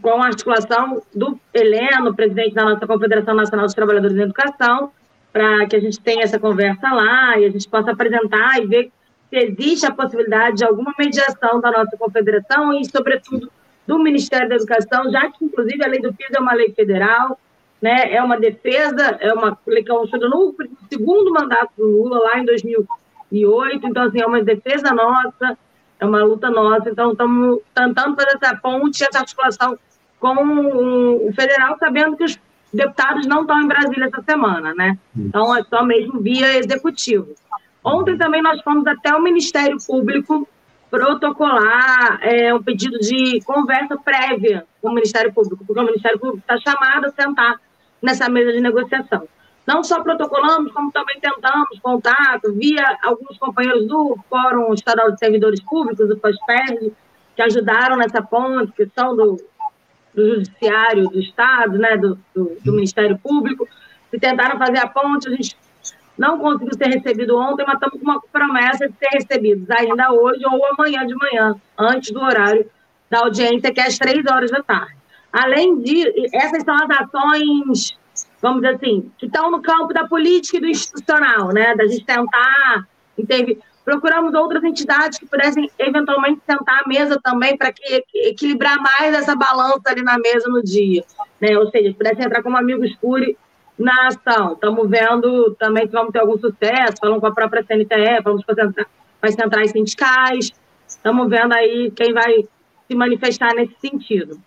com 0.02 0.20
a 0.20 0.26
articulação 0.26 1.00
do 1.14 1.38
Heleno, 1.54 2.14
presidente 2.14 2.54
da 2.54 2.64
nossa 2.64 2.86
Confederação 2.86 3.34
Nacional 3.34 3.66
dos 3.66 3.74
Trabalhadores 3.74 4.16
em 4.16 4.22
Educação, 4.22 4.90
para 5.32 5.66
que 5.66 5.76
a 5.76 5.80
gente 5.80 5.98
tenha 6.00 6.24
essa 6.24 6.38
conversa 6.38 6.92
lá 6.92 7.38
e 7.38 7.46
a 7.46 7.50
gente 7.50 7.68
possa 7.68 7.92
apresentar 7.92 8.60
e 8.60 8.66
ver 8.66 8.92
se 9.30 9.36
existe 9.38 9.86
a 9.86 9.94
possibilidade 9.94 10.56
de 10.56 10.64
alguma 10.64 10.92
mediação 10.98 11.60
da 11.60 11.70
nossa 11.70 11.96
confederação 11.96 12.72
e, 12.74 12.84
sobretudo, 12.84 13.50
do 13.86 13.98
Ministério 13.98 14.48
da 14.48 14.56
Educação, 14.56 15.10
já 15.10 15.30
que, 15.30 15.44
inclusive, 15.44 15.82
a 15.82 15.88
lei 15.88 16.00
do 16.00 16.12
PIS 16.12 16.30
é 16.34 16.40
uma 16.40 16.52
lei 16.52 16.72
federal, 16.72 17.38
né, 17.80 18.12
é 18.12 18.22
uma 18.22 18.38
defesa, 18.38 19.16
é 19.20 19.32
uma 19.32 19.56
lei 19.66 19.82
que 19.82 19.90
é 19.90 19.94
no 19.94 20.46
segundo 20.90 21.32
mandato 21.32 21.70
do 21.78 21.86
Lula, 21.86 22.18
lá 22.18 22.38
em 22.38 22.44
2008, 22.44 23.86
então, 23.86 24.02
assim, 24.04 24.20
é 24.20 24.26
uma 24.26 24.42
defesa 24.42 24.92
nossa, 24.92 25.56
é 25.98 26.04
uma 26.04 26.22
luta 26.22 26.50
nossa, 26.50 26.90
então 26.90 27.12
estamos 27.12 27.60
tentando 27.74 28.16
fazer 28.16 28.36
essa 28.36 28.56
ponte, 28.56 29.02
essa 29.02 29.20
articulação 29.20 29.78
com 30.22 31.26
o 31.26 31.32
federal, 31.34 31.76
sabendo 31.80 32.16
que 32.16 32.22
os 32.22 32.38
deputados 32.72 33.26
não 33.26 33.40
estão 33.40 33.60
em 33.60 33.66
Brasília 33.66 34.06
essa 34.06 34.22
semana, 34.22 34.72
né? 34.72 34.96
Então 35.16 35.54
é 35.54 35.64
só 35.64 35.84
mesmo 35.84 36.20
via 36.20 36.58
executivo. 36.58 37.34
Ontem 37.84 38.16
também 38.16 38.40
nós 38.40 38.62
fomos 38.62 38.86
até 38.86 39.12
o 39.12 39.20
Ministério 39.20 39.76
Público 39.84 40.48
protocolar 40.88 42.20
é, 42.22 42.54
um 42.54 42.62
pedido 42.62 43.00
de 43.00 43.40
conversa 43.44 43.96
prévia 43.96 44.64
com 44.80 44.90
o 44.90 44.94
Ministério 44.94 45.32
Público, 45.32 45.64
porque 45.66 45.80
o 45.80 45.86
Ministério 45.86 46.20
Público 46.20 46.38
está 46.38 46.56
chamado 46.58 47.06
a 47.06 47.10
sentar 47.10 47.60
nessa 48.00 48.28
mesa 48.28 48.52
de 48.52 48.60
negociação. 48.60 49.26
Não 49.66 49.82
só 49.82 50.02
protocolamos, 50.02 50.72
como 50.72 50.92
também 50.92 51.18
tentamos 51.20 51.80
contato 51.80 52.52
via 52.54 52.96
alguns 53.02 53.36
companheiros 53.38 53.88
do 53.88 54.16
Fórum 54.30 54.72
Estadual 54.72 55.10
de 55.10 55.18
Servidores 55.18 55.60
Públicos, 55.62 56.08
o 56.08 56.16
FOSPERD, 56.16 56.92
que 57.34 57.42
ajudaram 57.42 57.96
nessa 57.96 58.22
ponte, 58.22 58.72
que 58.72 58.86
são 58.94 59.16
do, 59.16 59.36
do 60.14 60.36
Judiciário 60.36 61.08
do 61.08 61.18
Estado, 61.18 61.78
né, 61.78 61.96
do, 61.96 62.18
do, 62.34 62.56
do 62.64 62.72
Ministério 62.72 63.18
Público, 63.18 63.66
e 64.12 64.18
tentaram 64.18 64.58
fazer 64.58 64.78
a 64.78 64.86
ponte. 64.86 65.28
A 65.28 65.30
gente 65.30 65.56
não 66.16 66.38
conseguiu 66.38 66.74
ser 66.76 66.88
recebido 66.88 67.38
ontem, 67.38 67.64
mas 67.66 67.74
estamos 67.74 67.98
com 67.98 68.04
uma 68.04 68.20
promessa 68.32 68.88
de 68.88 68.94
ser 68.98 69.08
recebidos 69.12 69.70
ainda 69.70 70.12
hoje 70.12 70.42
ou 70.44 70.66
amanhã 70.66 71.06
de 71.06 71.14
manhã, 71.14 71.54
antes 71.78 72.10
do 72.12 72.20
horário 72.20 72.68
da 73.10 73.20
audiência, 73.20 73.72
que 73.72 73.80
é 73.80 73.86
às 73.86 73.98
três 73.98 74.24
horas 74.26 74.50
da 74.50 74.62
tarde. 74.62 74.96
Além 75.32 75.80
de, 75.80 76.28
essas 76.34 76.62
são 76.62 76.74
as 76.74 76.90
ações, 76.90 77.98
vamos 78.40 78.62
dizer 78.62 78.74
assim, 78.74 79.10
que 79.16 79.26
estão 79.26 79.50
no 79.50 79.62
campo 79.62 79.94
da 79.94 80.06
política 80.06 80.58
e 80.58 80.60
do 80.60 80.66
institucional, 80.66 81.48
né? 81.52 81.74
Da 81.74 81.86
gente 81.86 82.04
tentar 82.04 82.86
intervir. 83.16 83.58
Procuramos 83.84 84.32
outras 84.34 84.62
entidades 84.62 85.18
que 85.18 85.26
pudessem 85.26 85.68
eventualmente 85.78 86.40
sentar 86.48 86.82
à 86.84 86.88
mesa 86.88 87.18
também 87.22 87.56
para 87.56 87.72
que, 87.72 88.04
equilibrar 88.14 88.80
mais 88.80 89.14
essa 89.14 89.34
balança 89.34 89.82
ali 89.86 90.02
na 90.02 90.18
mesa 90.18 90.48
no 90.48 90.62
dia, 90.62 91.02
né? 91.40 91.58
Ou 91.58 91.68
seja, 91.68 91.92
pudessem 91.92 92.24
entrar 92.24 92.42
como 92.42 92.56
amigo 92.56 92.84
escuro 92.84 93.36
na 93.76 94.08
ação. 94.08 94.52
Estamos 94.52 94.88
vendo 94.88 95.54
também 95.58 95.86
que 95.86 95.92
vamos 95.92 96.12
ter 96.12 96.20
algum 96.20 96.38
sucesso, 96.38 96.94
falando 97.00 97.20
com 97.20 97.26
a 97.26 97.34
própria 97.34 97.64
CNTE, 97.64 98.22
vamos 98.22 98.44
fazer 98.44 98.72
com 98.72 98.84
as 99.26 99.34
centrais 99.34 99.72
sindicais. 99.72 100.52
Estamos 100.86 101.28
vendo 101.28 101.52
aí 101.52 101.90
quem 101.90 102.12
vai 102.12 102.44
se 102.86 102.94
manifestar 102.94 103.52
nesse 103.54 103.74
sentido. 103.80 104.40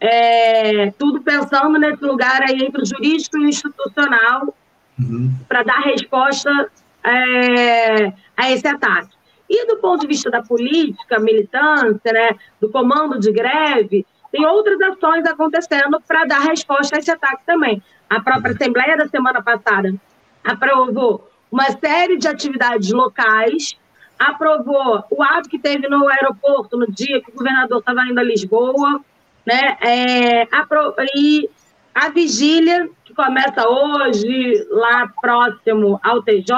É, 0.00 0.92
tudo 0.92 1.20
pensando 1.20 1.78
nesse 1.78 2.02
lugar 2.04 2.40
aí 2.42 2.62
entre 2.62 2.80
o 2.80 2.86
jurídico 2.86 3.36
e 3.36 3.44
o 3.44 3.48
institucional 3.48 4.54
uhum. 4.98 5.30
para 5.46 5.62
dar 5.62 5.80
resposta 5.80 6.70
é, 7.04 8.12
a 8.40 8.50
esse 8.50 8.66
ataque. 8.66 9.10
E 9.48 9.66
do 9.66 9.76
ponto 9.78 10.02
de 10.02 10.06
vista 10.06 10.30
da 10.30 10.42
política, 10.42 11.18
militância, 11.18 12.12
né, 12.12 12.30
do 12.60 12.70
comando 12.70 13.18
de 13.18 13.30
greve, 13.32 14.06
tem 14.32 14.46
outras 14.46 14.80
ações 14.80 15.26
acontecendo 15.26 16.00
para 16.06 16.24
dar 16.24 16.40
resposta 16.40 16.96
a 16.96 16.98
esse 17.00 17.10
ataque 17.10 17.42
também. 17.44 17.82
A 18.08 18.20
própria 18.20 18.54
Assembleia 18.54 18.96
da 18.96 19.08
semana 19.08 19.42
passada 19.42 19.92
aprovou 20.44 21.28
uma 21.50 21.68
série 21.72 22.16
de 22.16 22.28
atividades 22.28 22.90
locais, 22.92 23.76
aprovou 24.18 25.04
o 25.10 25.22
ato 25.22 25.48
que 25.48 25.58
teve 25.58 25.88
no 25.88 26.08
aeroporto 26.08 26.78
no 26.78 26.90
dia 26.90 27.20
que 27.20 27.30
o 27.30 27.34
governador 27.34 27.80
estava 27.80 28.02
indo 28.02 28.20
a 28.20 28.22
Lisboa, 28.22 29.00
né? 29.44 29.76
É, 29.82 30.48
e 31.14 31.50
a 31.94 32.08
vigília, 32.08 32.88
que 33.04 33.14
começa 33.14 33.68
hoje, 33.68 34.66
lá 34.70 35.10
próximo 35.20 36.00
ao 36.02 36.22
TJ, 36.22 36.54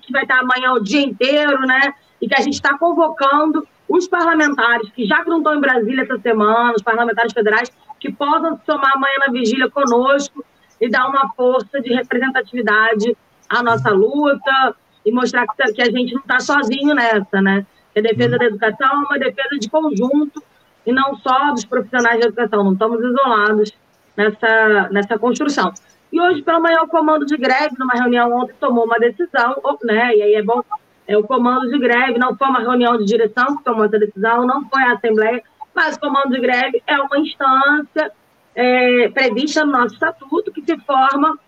que 0.00 0.12
vai 0.12 0.22
estar 0.22 0.40
amanhã 0.40 0.72
o 0.72 0.82
dia 0.82 1.00
inteiro, 1.00 1.60
né? 1.66 1.94
E 2.20 2.28
que 2.28 2.34
a 2.34 2.40
gente 2.40 2.54
está 2.54 2.76
convocando 2.78 3.66
os 3.88 4.06
parlamentares 4.06 4.90
que 4.90 5.06
já 5.06 5.20
estão 5.20 5.54
em 5.54 5.60
Brasília 5.60 6.02
essa 6.02 6.18
semana, 6.18 6.72
os 6.74 6.82
parlamentares 6.82 7.32
federais, 7.32 7.70
que 7.98 8.12
possam 8.12 8.56
se 8.56 8.64
somar 8.66 8.92
amanhã 8.94 9.14
na 9.26 9.32
vigília 9.32 9.70
conosco 9.70 10.44
e 10.80 10.88
dar 10.90 11.08
uma 11.08 11.32
força 11.34 11.80
de 11.80 11.92
representatividade 11.92 13.16
à 13.48 13.62
nossa 13.62 13.90
luta 13.90 14.74
e 15.04 15.12
mostrar 15.12 15.46
que 15.46 15.82
a 15.82 15.90
gente 15.90 16.14
não 16.14 16.20
está 16.20 16.40
sozinho 16.40 16.94
nessa, 16.94 17.40
né? 17.40 17.66
Que 17.92 18.00
a 18.00 18.02
defesa 18.02 18.36
da 18.36 18.44
educação 18.44 19.02
é 19.02 19.06
uma 19.06 19.18
defesa 19.18 19.58
de 19.58 19.68
conjunto 19.70 20.42
e 20.86 20.92
não 20.92 21.14
só 21.16 21.52
dos 21.52 21.64
profissionais 21.64 22.20
de 22.20 22.26
educação, 22.26 22.64
não 22.64 22.72
estamos 22.72 23.02
isolados 23.02 23.72
nessa, 24.16 24.88
nessa 24.90 25.18
construção. 25.18 25.72
E 26.12 26.20
hoje, 26.20 26.42
pela 26.42 26.60
manhã, 26.60 26.80
o 26.82 26.88
comando 26.88 27.26
de 27.26 27.36
greve, 27.36 27.74
numa 27.78 27.94
reunião 27.94 28.32
ontem, 28.32 28.54
tomou 28.60 28.84
uma 28.84 28.98
decisão, 28.98 29.56
né? 29.82 30.14
E 30.16 30.22
aí 30.22 30.34
é 30.34 30.42
bom 30.42 30.62
é, 31.06 31.16
o 31.16 31.22
comando 31.22 31.68
de 31.68 31.78
greve, 31.78 32.18
não 32.18 32.36
foi 32.36 32.48
uma 32.48 32.60
reunião 32.60 32.96
de 32.96 33.04
direção 33.04 33.56
que 33.56 33.64
tomou 33.64 33.84
essa 33.84 33.98
decisão, 33.98 34.46
não 34.46 34.66
foi 34.68 34.82
a 34.82 34.92
Assembleia, 34.92 35.42
mas 35.74 35.96
o 35.96 36.00
comando 36.00 36.30
de 36.30 36.40
greve 36.40 36.82
é 36.86 36.98
uma 36.98 37.18
instância 37.18 38.12
é, 38.54 39.08
prevista 39.08 39.64
no 39.64 39.72
nosso 39.72 39.94
estatuto 39.94 40.52
que 40.52 40.62
se 40.62 40.78
forma 40.80 41.38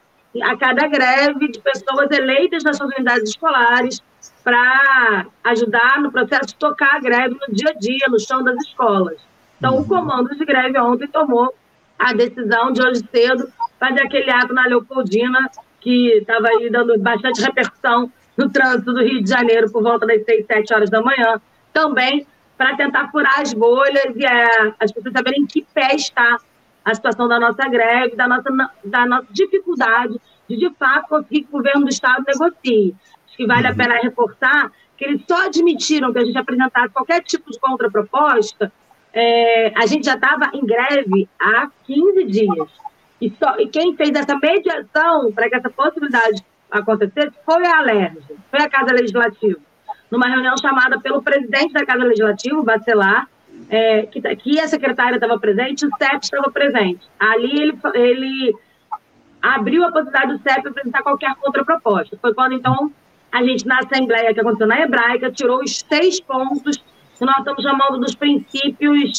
a 0.42 0.56
cada 0.56 0.87
greve 0.88 1.49
de 1.49 1.61
pessoas 1.61 2.11
eleitas 2.11 2.62
nas 2.64 2.76
suas 2.76 2.90
unidades 2.94 3.30
escolares 3.30 4.02
para 4.44 5.26
ajudar 5.44 6.00
no 6.00 6.12
processo 6.12 6.49
de 6.49 6.56
tocar 6.56 6.96
a 6.96 7.00
greve 7.00 7.37
no 7.49 7.54
dia 7.54 7.70
a 7.70 7.78
dia, 7.78 8.06
no 8.08 8.20
chão 8.20 8.42
das 8.42 8.56
escolas. 8.66 9.18
Então, 9.58 9.78
o 9.78 9.87
comando 9.87 10.28
de 10.37 10.44
greve 10.44 10.78
ontem 10.78 11.08
tomou 11.08 11.54
a 11.98 12.12
decisão 12.12 12.72
de 12.72 12.82
hoje 12.82 13.02
cedo 13.10 13.52
fazer 13.78 14.02
aquele 14.02 14.30
ato 14.30 14.52
na 14.52 14.66
Leopoldina, 14.66 15.50
que 15.80 16.18
estava 16.18 16.48
aí 16.48 16.70
dando 16.70 16.98
bastante 16.98 17.40
repercussão 17.42 18.10
no 18.36 18.50
trânsito 18.50 18.92
do 18.92 19.02
Rio 19.02 19.22
de 19.22 19.30
Janeiro 19.30 19.70
por 19.70 19.82
volta 19.82 20.06
das 20.06 20.24
6, 20.24 20.46
7 20.46 20.74
horas 20.74 20.90
da 20.90 21.00
manhã, 21.00 21.40
também 21.72 22.26
para 22.56 22.76
tentar 22.76 23.10
furar 23.10 23.40
as 23.40 23.52
bolhas 23.52 24.16
e 24.16 24.24
é, 24.24 24.74
as 24.80 24.90
pessoas 24.90 25.12
saberem 25.12 25.42
em 25.42 25.46
que 25.46 25.66
pé 25.74 25.94
está 25.94 26.38
a 26.84 26.94
situação 26.94 27.28
da 27.28 27.38
nossa 27.38 27.68
greve, 27.68 28.16
da 28.16 28.28
nossa, 28.28 28.50
da 28.84 29.06
nossa 29.06 29.26
dificuldade 29.30 30.18
de, 30.48 30.56
de 30.56 30.70
fato, 30.78 31.08
conseguir 31.08 31.42
que 31.42 31.48
o 31.48 31.58
governo 31.58 31.84
do 31.84 31.90
Estado 31.90 32.24
negocie. 32.26 32.94
Acho 33.26 33.36
que 33.36 33.46
vale 33.46 33.66
a 33.66 33.70
uhum. 33.70 33.76
pena 33.76 33.94
reforçar 34.00 34.72
que 34.96 35.04
eles 35.04 35.22
só 35.28 35.46
admitiram 35.46 36.12
que 36.12 36.18
a 36.18 36.24
gente 36.24 36.38
apresentasse 36.38 36.88
qualquer 36.88 37.22
tipo 37.22 37.50
de 37.50 37.58
contraproposta, 37.58 38.72
é, 39.16 39.73
a 39.75 39.87
gente 39.87 40.04
já 40.04 40.14
estava 40.14 40.50
em 40.52 40.64
greve 40.64 41.26
há 41.40 41.70
15 41.87 42.25
dias. 42.25 42.68
E, 43.18 43.30
só, 43.30 43.58
e 43.58 43.66
quem 43.66 43.96
fez 43.96 44.11
essa 44.11 44.37
mediação 44.37 45.32
para 45.32 45.49
que 45.49 45.56
essa 45.56 45.70
possibilidade 45.70 46.44
acontecer 46.70 47.32
foi 47.46 47.66
a 47.66 47.78
Alerj, 47.78 48.18
foi 48.50 48.61
a 48.61 48.68
Casa 48.68 48.92
Legislativa, 48.92 49.58
numa 50.11 50.26
reunião 50.26 50.54
chamada 50.58 51.00
pelo 51.00 51.23
presidente 51.23 51.73
da 51.73 51.87
Casa 51.87 52.04
Legislativa, 52.04 52.62
Bacelar, 52.62 53.26
é, 53.70 54.02
que, 54.02 54.20
que 54.20 54.61
a 54.61 54.68
secretária 54.68 55.14
estava 55.14 55.38
presente, 55.38 55.87
o 55.87 55.90
CEP 55.96 56.23
estava 56.23 56.50
presente. 56.50 57.08
Ali 57.18 57.58
ele, 57.58 57.78
ele 57.94 58.54
abriu 59.40 59.82
a 59.82 59.92
possibilidade 59.92 60.37
do 60.37 60.42
CEP 60.42 60.68
apresentar 60.68 61.02
qualquer 61.02 61.35
contraproposta. 61.37 62.18
Foi 62.20 62.35
quando, 62.35 62.52
então, 62.52 62.92
a 63.32 63.42
gente, 63.42 63.66
na 63.66 63.78
Assembleia, 63.78 64.35
que 64.35 64.40
aconteceu 64.40 64.66
na 64.66 64.78
Hebraica, 64.78 65.32
tirou 65.32 65.62
os 65.62 65.78
seis 65.88 66.20
pontos 66.20 66.85
que 67.18 67.25
nós 67.25 67.38
estamos 67.38 67.62
chamando 67.62 67.99
dos 67.99 68.14
princípios 68.14 69.18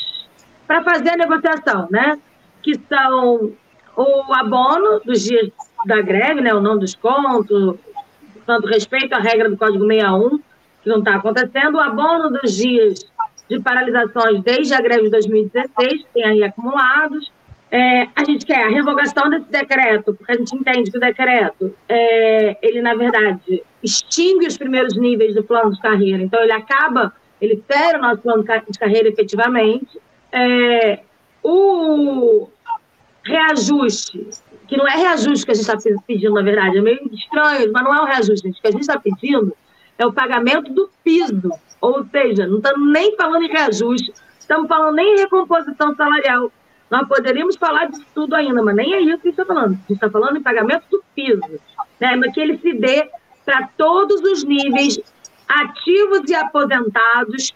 para 0.66 0.84
fazer 0.84 1.12
a 1.12 1.18
negociação, 1.18 1.88
né? 1.90 2.20
Que 2.62 2.80
são 2.90 3.52
o 3.96 4.34
abono 4.34 5.00
dos 5.04 5.24
dias 5.24 5.50
da 5.86 6.02
greve, 6.02 6.42
né, 6.42 6.54
o 6.54 6.62
não 6.62 6.78
desconto, 6.78 7.80
tanto 8.46 8.68
respeito 8.68 9.14
à 9.14 9.20
regra 9.20 9.50
do 9.50 9.58
Código 9.58 9.86
61, 9.86 10.38
que 10.84 10.90
não 10.90 11.00
está 11.00 11.16
acontecendo, 11.16 11.76
o 11.76 11.80
abono 11.80 12.30
dos 12.30 12.56
dias 12.56 13.06
de 13.50 13.60
paralisações 13.60 14.44
desde 14.44 14.74
a 14.74 14.82
greve 14.82 15.04
de 15.04 15.10
2016, 15.12 16.04
que 16.04 16.08
tem 16.14 16.24
aí 16.26 16.44
acumulados. 16.44 17.32
É, 17.70 18.08
a 18.16 18.24
gente 18.24 18.46
quer 18.46 18.64
a 18.64 18.70
revogação 18.70 19.30
desse 19.30 19.50
decreto, 19.52 20.14
porque 20.14 20.32
a 20.32 20.36
gente 20.36 20.56
entende 20.56 20.90
que 20.90 20.98
o 20.98 21.02
decreto, 21.02 21.76
é, 21.90 22.58
ele, 22.62 22.82
na 22.82 22.94
verdade, 22.94 23.64
extingue 23.84 24.48
os 24.48 24.58
primeiros 24.58 24.96
níveis 24.96 25.36
do 25.36 25.44
plano 25.44 25.72
de 25.72 25.82
carreira. 25.82 26.24
Então, 26.24 26.42
ele 26.42 26.54
acaba, 26.54 27.14
ele 27.42 27.64
fere 27.68 27.98
o 27.98 28.02
nosso 28.02 28.22
plano 28.22 28.44
de 28.44 28.80
carreira 28.80 29.10
efetivamente. 29.10 30.00
É, 30.32 31.00
o 31.44 32.50
reajuste 33.24 34.28
que 34.68 34.76
não 34.76 34.88
é 34.88 34.98
reajuste 34.98 35.46
que 35.46 35.52
a 35.52 35.56
gente 35.56 35.70
está 35.70 36.02
pedindo, 36.06 36.34
na 36.34 36.42
verdade, 36.42 36.78
é 36.78 36.82
meio 36.82 37.00
estranho, 37.14 37.72
mas 37.72 37.84
não 37.84 37.96
é 37.96 38.02
um 38.02 38.06
reajuste. 38.06 38.50
O 38.50 38.54
que 38.54 38.68
a 38.68 38.72
gente 38.72 38.82
está 38.82 39.00
pedindo 39.00 39.56
é 39.98 40.06
o 40.06 40.12
pagamento 40.12 40.72
do 40.74 40.90
piso, 41.04 41.52
ou 41.80 42.06
seja, 42.12 42.46
não 42.46 42.58
estamos 42.58 42.92
nem 42.92 43.16
falando 43.16 43.44
em 43.44 43.50
reajuste, 43.50 44.14
estamos 44.38 44.68
falando 44.68 44.96
nem 44.96 45.16
em 45.16 45.20
recomposição 45.20 45.96
salarial, 45.96 46.52
nós 46.90 47.08
poderíamos 47.08 47.56
falar 47.56 47.86
disso 47.86 48.06
tudo 48.14 48.36
ainda, 48.36 48.62
mas 48.62 48.76
nem 48.76 48.94
é 48.94 49.02
isso 49.02 49.18
que 49.20 49.28
a 49.28 49.32
gente 49.32 49.40
está 49.42 49.46
falando. 49.46 49.74
A 49.74 49.76
gente 49.76 49.94
está 49.94 50.10
falando 50.10 50.38
em 50.38 50.44
pagamento 50.44 50.84
do 50.90 51.04
piso, 51.16 51.42
né? 52.00 52.16
mas 52.16 52.34
que 52.34 52.40
ele 52.40 52.58
se 52.60 52.74
dê 52.74 53.10
para 53.46 53.70
todos 53.78 54.22
os 54.22 54.44
níveis, 54.44 55.00
ativos 55.48 56.30
e 56.30 56.36
aposentados, 56.36 57.54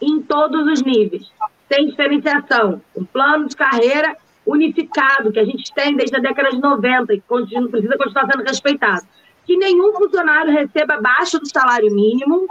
em 0.00 0.20
todos 0.22 0.66
os 0.66 0.82
níveis, 0.82 1.30
sem 1.70 1.88
diferenciação. 1.88 2.80
Um 2.96 3.04
plano 3.04 3.48
de 3.48 3.56
carreira 3.56 4.16
unificado, 4.46 5.32
que 5.32 5.38
a 5.38 5.44
gente 5.44 5.72
tem 5.74 5.96
desde 5.96 6.16
a 6.16 6.20
década 6.20 6.50
de 6.50 6.60
90 6.60 7.14
e 7.14 7.20
continua, 7.22 7.68
precisa 7.68 7.96
continuar 7.96 8.30
sendo 8.30 8.44
respeitado. 8.44 9.02
Que 9.46 9.56
nenhum 9.56 9.92
funcionário 9.92 10.52
receba 10.52 10.94
abaixo 10.94 11.38
do 11.38 11.48
salário 11.48 11.94
mínimo 11.94 12.46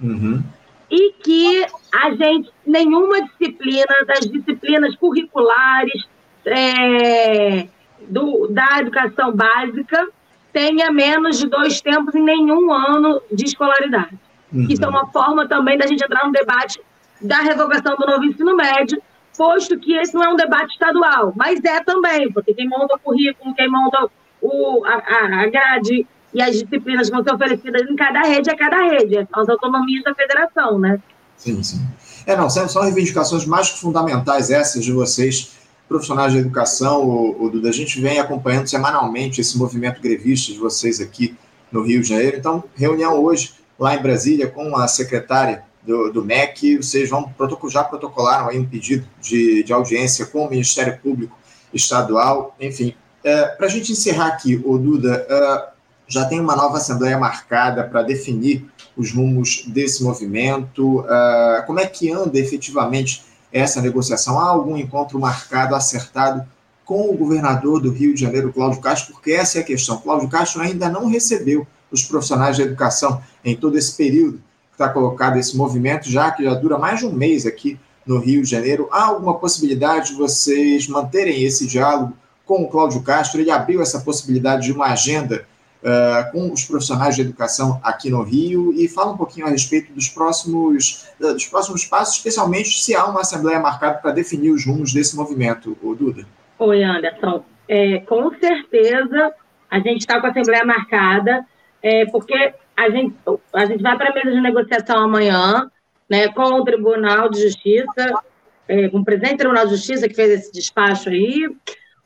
uhum. 0.00 0.42
e 0.90 1.12
que 1.12 1.66
a 1.92 2.10
gente, 2.10 2.50
nenhuma 2.66 3.22
disciplina, 3.22 4.04
das 4.06 4.20
disciplinas 4.20 4.94
curriculares 4.96 6.06
é, 6.44 7.68
do, 8.08 8.48
da 8.48 8.80
educação 8.80 9.32
básica, 9.32 10.08
tenha 10.54 10.90
menos 10.92 11.38
de 11.38 11.48
dois 11.48 11.80
tempos 11.80 12.14
em 12.14 12.22
nenhum 12.22 12.72
ano 12.72 13.20
de 13.30 13.44
escolaridade. 13.44 14.16
Uhum. 14.52 14.66
Isso 14.70 14.84
é 14.84 14.88
uma 14.88 15.08
forma 15.08 15.48
também 15.48 15.76
da 15.76 15.84
gente 15.86 16.02
entrar 16.02 16.24
no 16.24 16.32
debate 16.32 16.80
da 17.20 17.40
revogação 17.40 17.96
do 17.96 18.06
novo 18.06 18.24
ensino 18.24 18.56
médio, 18.56 19.02
posto 19.36 19.76
que 19.78 19.94
esse 19.94 20.14
não 20.14 20.22
é 20.22 20.28
um 20.28 20.36
debate 20.36 20.72
estadual, 20.72 21.32
mas 21.36 21.62
é 21.64 21.82
também, 21.82 22.30
porque 22.32 22.54
quem 22.54 22.68
monta 22.68 22.94
o 22.94 22.98
currículo, 23.00 23.52
quem 23.54 23.68
monta 23.68 24.08
o, 24.40 24.84
a, 24.84 25.42
a 25.42 25.46
grade 25.48 26.06
e 26.32 26.40
as 26.40 26.52
disciplinas 26.52 27.10
vão 27.10 27.24
ser 27.24 27.34
oferecidas 27.34 27.82
em 27.82 27.96
cada 27.96 28.20
rede, 28.20 28.50
é 28.50 28.54
cada 28.54 28.76
rede, 28.76 29.26
são 29.32 29.42
as 29.42 29.48
autonomias 29.48 30.04
da 30.04 30.14
federação, 30.14 30.78
né? 30.78 31.00
Sim, 31.36 31.62
sim. 31.64 31.80
É, 32.26 32.36
não, 32.36 32.48
são 32.48 32.82
reivindicações 32.82 33.44
mais 33.44 33.70
que 33.70 33.80
fundamentais 33.80 34.50
essas 34.50 34.84
de 34.84 34.92
vocês, 34.92 35.52
profissionais 35.88 36.32
de 36.32 36.38
educação, 36.38 37.04
o, 37.04 37.44
o 37.44 37.50
Duda, 37.50 37.68
a 37.68 37.72
gente 37.72 38.00
vem 38.00 38.18
acompanhando 38.18 38.66
semanalmente 38.66 39.40
esse 39.40 39.56
movimento 39.58 40.00
grevista 40.00 40.52
de 40.52 40.58
vocês 40.58 41.00
aqui 41.00 41.36
no 41.70 41.82
Rio 41.82 42.00
de 42.00 42.08
Janeiro, 42.08 42.36
então, 42.36 42.64
reunião 42.74 43.22
hoje 43.22 43.54
lá 43.78 43.94
em 43.94 44.02
Brasília 44.02 44.48
com 44.48 44.76
a 44.76 44.86
secretária 44.86 45.64
do, 45.82 46.10
do 46.10 46.24
MEC, 46.24 46.78
vocês 46.78 47.10
vão 47.10 47.32
já 47.68 47.84
protocolaram 47.84 48.48
aí 48.48 48.58
um 48.58 48.64
pedido 48.64 49.06
de, 49.20 49.62
de 49.62 49.72
audiência 49.72 50.26
com 50.26 50.46
o 50.46 50.50
Ministério 50.50 50.98
Público 51.02 51.36
Estadual, 51.72 52.54
enfim. 52.60 52.94
É, 53.22 53.46
para 53.46 53.66
a 53.66 53.70
gente 53.70 53.92
encerrar 53.92 54.28
aqui, 54.28 54.60
o 54.64 54.78
Duda, 54.78 55.26
é, 55.28 55.68
já 56.06 56.24
tem 56.24 56.40
uma 56.40 56.56
nova 56.56 56.78
assembleia 56.78 57.18
marcada 57.18 57.84
para 57.84 58.02
definir 58.02 58.64
os 58.96 59.12
rumos 59.12 59.64
desse 59.66 60.02
movimento. 60.02 61.04
É, 61.08 61.64
como 61.66 61.80
é 61.80 61.86
que 61.86 62.10
anda 62.12 62.38
efetivamente 62.38 63.24
essa 63.54 63.80
negociação? 63.80 64.38
Há 64.38 64.48
algum 64.48 64.76
encontro 64.76 65.18
marcado, 65.18 65.74
acertado 65.74 66.46
com 66.84 67.08
o 67.08 67.16
governador 67.16 67.80
do 67.80 67.90
Rio 67.90 68.14
de 68.14 68.20
Janeiro, 68.20 68.52
Cláudio 68.52 68.82
Castro? 68.82 69.14
Porque 69.14 69.32
essa 69.32 69.56
é 69.56 69.60
a 69.62 69.64
questão. 69.64 69.96
Cláudio 69.96 70.28
Castro 70.28 70.60
ainda 70.60 70.90
não 70.90 71.08
recebeu 71.08 71.66
os 71.90 72.02
profissionais 72.02 72.56
de 72.56 72.62
educação 72.62 73.22
em 73.42 73.56
todo 73.56 73.78
esse 73.78 73.96
período 73.96 74.42
está 74.74 74.88
colocado 74.88 75.38
esse 75.38 75.56
movimento, 75.56 76.10
já 76.10 76.30
que 76.30 76.44
já 76.44 76.54
dura 76.54 76.76
mais 76.76 77.00
de 77.00 77.06
um 77.06 77.12
mês 77.12 77.46
aqui 77.46 77.78
no 78.04 78.18
Rio 78.18 78.42
de 78.42 78.50
Janeiro. 78.50 78.88
Há 78.92 79.04
alguma 79.04 79.38
possibilidade 79.38 80.10
de 80.10 80.16
vocês 80.16 80.86
manterem 80.88 81.42
esse 81.42 81.66
diálogo 81.66 82.12
com 82.44 82.62
o 82.62 82.68
Cláudio 82.68 83.02
Castro? 83.02 83.40
Ele 83.40 83.50
abriu 83.50 83.80
essa 83.80 84.00
possibilidade 84.00 84.66
de 84.66 84.72
uma 84.72 84.86
agenda 84.86 85.46
uh, 85.84 86.32
com 86.32 86.50
os 86.50 86.64
profissionais 86.64 87.14
de 87.14 87.20
educação 87.20 87.78
aqui 87.82 88.10
no 88.10 88.22
Rio 88.22 88.72
e 88.72 88.88
fala 88.88 89.12
um 89.12 89.16
pouquinho 89.16 89.46
a 89.46 89.50
respeito 89.50 89.92
dos 89.92 90.08
próximos, 90.08 91.08
uh, 91.20 91.34
dos 91.34 91.46
próximos 91.46 91.84
passos, 91.84 92.16
especialmente 92.16 92.82
se 92.82 92.96
há 92.96 93.04
uma 93.04 93.20
assembleia 93.20 93.60
marcada 93.60 93.98
para 93.98 94.12
definir 94.12 94.50
os 94.50 94.66
rumos 94.66 94.92
desse 94.92 95.14
movimento, 95.14 95.76
o 95.82 95.94
Duda. 95.94 96.26
Oi, 96.58 96.82
Anderson. 96.82 97.44
É, 97.68 97.98
com 98.00 98.30
certeza 98.38 99.32
a 99.70 99.78
gente 99.78 100.00
está 100.00 100.20
com 100.20 100.26
a 100.26 100.30
assembleia 100.30 100.64
marcada, 100.64 101.44
é, 101.82 102.06
porque 102.06 102.54
a 102.76 102.90
gente, 102.90 103.14
a 103.52 103.66
gente 103.66 103.82
vai 103.82 103.96
para 103.96 104.10
a 104.10 104.14
mesa 104.14 104.30
de 104.30 104.40
negociação 104.40 104.98
amanhã, 104.98 105.70
né, 106.08 106.28
com 106.28 106.42
o 106.42 106.64
Tribunal 106.64 107.28
de 107.28 107.42
Justiça, 107.42 108.22
é, 108.68 108.88
com 108.88 108.98
o 108.98 109.04
presidente 109.04 109.34
do 109.34 109.38
Tribunal 109.38 109.64
de 109.66 109.74
Justiça 109.74 110.08
que 110.08 110.14
fez 110.14 110.30
esse 110.30 110.52
despacho 110.52 111.08
aí, 111.08 111.48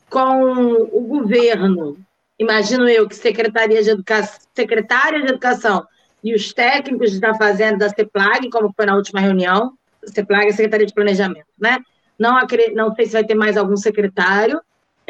com 0.08 0.88
o 0.92 1.00
governo, 1.02 1.98
imagino 2.38 2.88
eu 2.88 3.08
que 3.08 3.14
Secretaria 3.14 3.82
de 3.82 3.90
Educação, 3.90 4.40
Secretária 4.54 5.20
de 5.22 5.28
Educação 5.28 5.86
e 6.22 6.34
os 6.34 6.52
técnicos 6.52 7.18
da 7.20 7.34
Fazenda 7.34 7.78
da 7.78 7.88
CEPLAG, 7.88 8.50
como 8.50 8.72
foi 8.74 8.86
na 8.86 8.96
última 8.96 9.20
reunião, 9.20 9.72
CEPLAG 10.04 10.48
é 10.48 10.52
Secretaria 10.52 10.86
de 10.86 10.94
Planejamento, 10.94 11.46
né? 11.58 11.78
Não, 12.18 12.36
não 12.74 12.94
sei 12.94 13.06
se 13.06 13.12
vai 13.12 13.24
ter 13.24 13.34
mais 13.34 13.56
algum 13.56 13.76
secretário, 13.76 14.60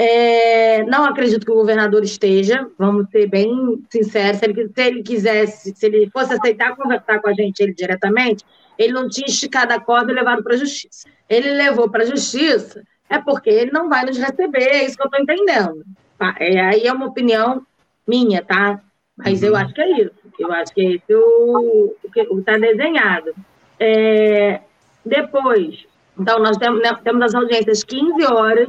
é, 0.00 0.84
não 0.84 1.04
acredito 1.04 1.44
que 1.44 1.50
o 1.50 1.56
governador 1.56 2.04
esteja, 2.04 2.70
vamos 2.78 3.10
ser 3.10 3.26
bem 3.26 3.82
sinceros. 3.90 4.38
Se 4.38 4.44
ele, 4.44 4.68
se 4.68 4.80
ele 4.80 5.02
quisesse, 5.02 5.74
se 5.74 5.86
ele 5.86 6.08
fosse 6.12 6.34
aceitar 6.34 6.76
conversar 6.76 7.20
com 7.20 7.28
a 7.28 7.32
gente 7.32 7.60
ele 7.60 7.74
diretamente, 7.74 8.44
ele 8.78 8.92
não 8.92 9.08
tinha 9.08 9.26
esticado 9.26 9.72
a 9.72 9.80
corda 9.80 10.12
e 10.12 10.14
levado 10.14 10.44
para 10.44 10.54
a 10.54 10.56
justiça. 10.56 11.08
Ele 11.28 11.50
levou 11.50 11.90
para 11.90 12.04
a 12.04 12.06
justiça, 12.06 12.84
é 13.10 13.18
porque 13.18 13.50
ele 13.50 13.72
não 13.72 13.88
vai 13.88 14.04
nos 14.04 14.16
receber, 14.16 14.68
é 14.68 14.84
isso 14.84 14.96
que 14.96 15.02
eu 15.02 15.06
estou 15.06 15.20
entendendo. 15.20 15.84
É, 16.40 16.60
aí 16.60 16.86
é 16.86 16.92
uma 16.92 17.06
opinião 17.06 17.62
minha, 18.06 18.42
tá? 18.42 18.80
Mas 19.16 19.42
eu 19.42 19.52
uhum. 19.52 19.58
acho 19.58 19.74
que 19.74 19.80
é 19.80 20.02
isso. 20.02 20.12
Eu 20.38 20.52
acho 20.52 20.72
que 20.72 20.80
é 20.80 20.92
esse 20.92 21.14
o, 21.14 21.94
o 22.04 22.10
que 22.10 22.20
está 22.20 22.56
desenhado. 22.56 23.34
É, 23.78 24.60
depois, 25.04 25.84
então, 26.18 26.38
nós 26.38 26.56
temos, 26.56 26.80
né, 26.80 26.96
temos 27.02 27.22
as 27.22 27.34
audiências 27.34 27.84
15 27.84 28.24
horas 28.24 28.68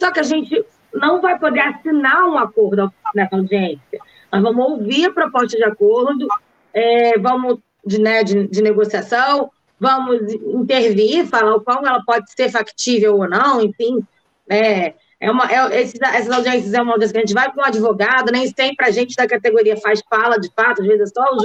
só 0.00 0.10
que 0.10 0.18
a 0.18 0.24
gente 0.24 0.64
não 0.94 1.20
vai 1.20 1.38
poder 1.38 1.60
assinar 1.60 2.24
um 2.24 2.38
acordo 2.38 2.90
nessa 3.14 3.36
audiência. 3.36 4.00
Nós 4.32 4.42
vamos 4.42 4.64
ouvir 4.64 5.06
a 5.06 5.12
proposta 5.12 5.56
de 5.56 5.62
acordo, 5.62 6.26
é, 6.72 7.18
vamos 7.18 7.58
de, 7.84 8.00
né, 8.00 8.24
de, 8.24 8.48
de, 8.48 8.62
negociação, 8.62 9.50
vamos 9.78 10.32
intervir, 10.32 11.26
falar 11.26 11.54
o 11.54 11.60
qual 11.60 11.84
ela 11.84 12.02
pode 12.04 12.32
ser 12.32 12.50
factível 12.50 13.18
ou 13.18 13.28
não, 13.28 13.60
enfim. 13.60 14.00
É, 14.48 14.94
é 15.20 15.30
uma, 15.30 15.44
é, 15.52 15.82
esses, 15.82 16.00
essas 16.00 16.30
audiências 16.30 16.72
é 16.72 16.80
uma 16.80 16.92
audiência 16.92 17.12
que 17.12 17.18
a 17.18 17.26
gente 17.26 17.34
vai 17.34 17.52
com 17.52 17.60
um 17.60 17.64
advogado, 17.64 18.32
nem 18.32 18.46
sempre 18.48 18.86
a 18.86 18.90
gente 18.90 19.14
da 19.14 19.28
categoria 19.28 19.76
faz 19.76 20.02
fala 20.08 20.38
de 20.38 20.50
fato, 20.54 20.80
às 20.80 20.88
vezes 20.88 21.02
é 21.02 21.06
só 21.06 21.24
os, 21.34 21.44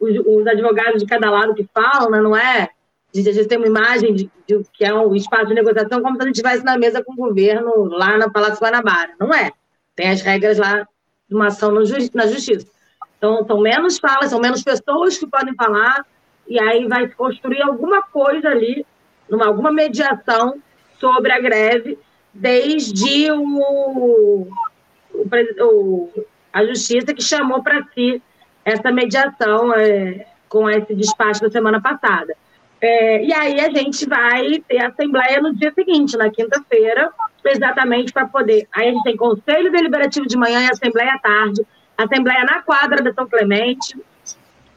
os, 0.00 0.26
os 0.26 0.46
advogados 0.46 1.00
de 1.00 1.06
cada 1.08 1.30
lado 1.30 1.54
que 1.54 1.68
falam, 1.72 2.10
né, 2.10 2.20
não 2.20 2.36
é? 2.36 2.68
a 3.14 3.32
gente 3.32 3.48
tem 3.48 3.58
uma 3.58 3.66
imagem 3.66 4.14
de, 4.14 4.30
de, 4.46 4.62
que 4.72 4.84
é 4.84 4.92
um 4.92 5.14
espaço 5.14 5.46
de 5.46 5.54
negociação 5.54 6.02
como 6.02 6.16
se 6.16 6.22
a 6.22 6.26
gente 6.26 6.36
estivesse 6.36 6.64
na 6.64 6.76
mesa 6.76 7.02
com 7.02 7.12
o 7.12 7.16
governo 7.16 7.84
lá 7.84 8.18
no 8.18 8.30
Palácio 8.30 8.60
Guanabara. 8.60 9.12
Não 9.18 9.32
é. 9.32 9.50
Tem 9.96 10.10
as 10.10 10.20
regras 10.20 10.58
lá 10.58 10.86
de 11.28 11.34
uma 11.34 11.46
ação 11.46 11.70
no, 11.70 11.80
na 12.14 12.26
justiça. 12.26 12.66
Então, 13.16 13.44
são 13.46 13.60
menos 13.60 13.98
falas, 13.98 14.30
são 14.30 14.38
menos 14.38 14.62
pessoas 14.62 15.18
que 15.18 15.26
podem 15.26 15.54
falar, 15.54 16.06
e 16.46 16.60
aí 16.60 16.86
vai 16.86 17.08
construir 17.08 17.62
alguma 17.62 18.02
coisa 18.02 18.48
ali, 18.48 18.86
numa, 19.28 19.46
alguma 19.46 19.72
mediação 19.72 20.62
sobre 21.00 21.32
a 21.32 21.40
greve, 21.40 21.98
desde 22.38 23.30
o, 23.32 24.48
o, 25.12 26.10
a 26.52 26.64
justiça 26.64 27.12
que 27.12 27.22
chamou 27.22 27.62
para 27.62 27.84
si 27.94 28.22
essa 28.64 28.90
mediação 28.92 29.72
é, 29.74 30.26
com 30.48 30.68
esse 30.68 30.94
despacho 30.94 31.40
da 31.40 31.50
semana 31.50 31.80
passada. 31.80 32.34
É, 32.80 33.24
e 33.24 33.32
aí 33.32 33.60
a 33.60 33.70
gente 33.70 34.08
vai 34.08 34.62
ter 34.68 34.82
a 34.82 34.88
assembleia 34.88 35.40
no 35.40 35.54
dia 35.54 35.72
seguinte, 35.72 36.16
na 36.16 36.30
quinta-feira, 36.30 37.10
exatamente 37.44 38.12
para 38.12 38.26
poder. 38.26 38.68
Aí 38.72 38.88
a 38.88 38.92
gente 38.92 39.02
tem 39.02 39.16
conselho 39.16 39.72
deliberativo 39.72 40.26
de 40.26 40.36
manhã 40.36 40.60
e 40.62 40.70
assembleia 40.70 41.14
à 41.14 41.18
tarde, 41.18 41.66
assembleia 41.96 42.44
na 42.44 42.62
quadra 42.62 43.02
da 43.02 43.12
São 43.12 43.26
Clemente, 43.26 43.98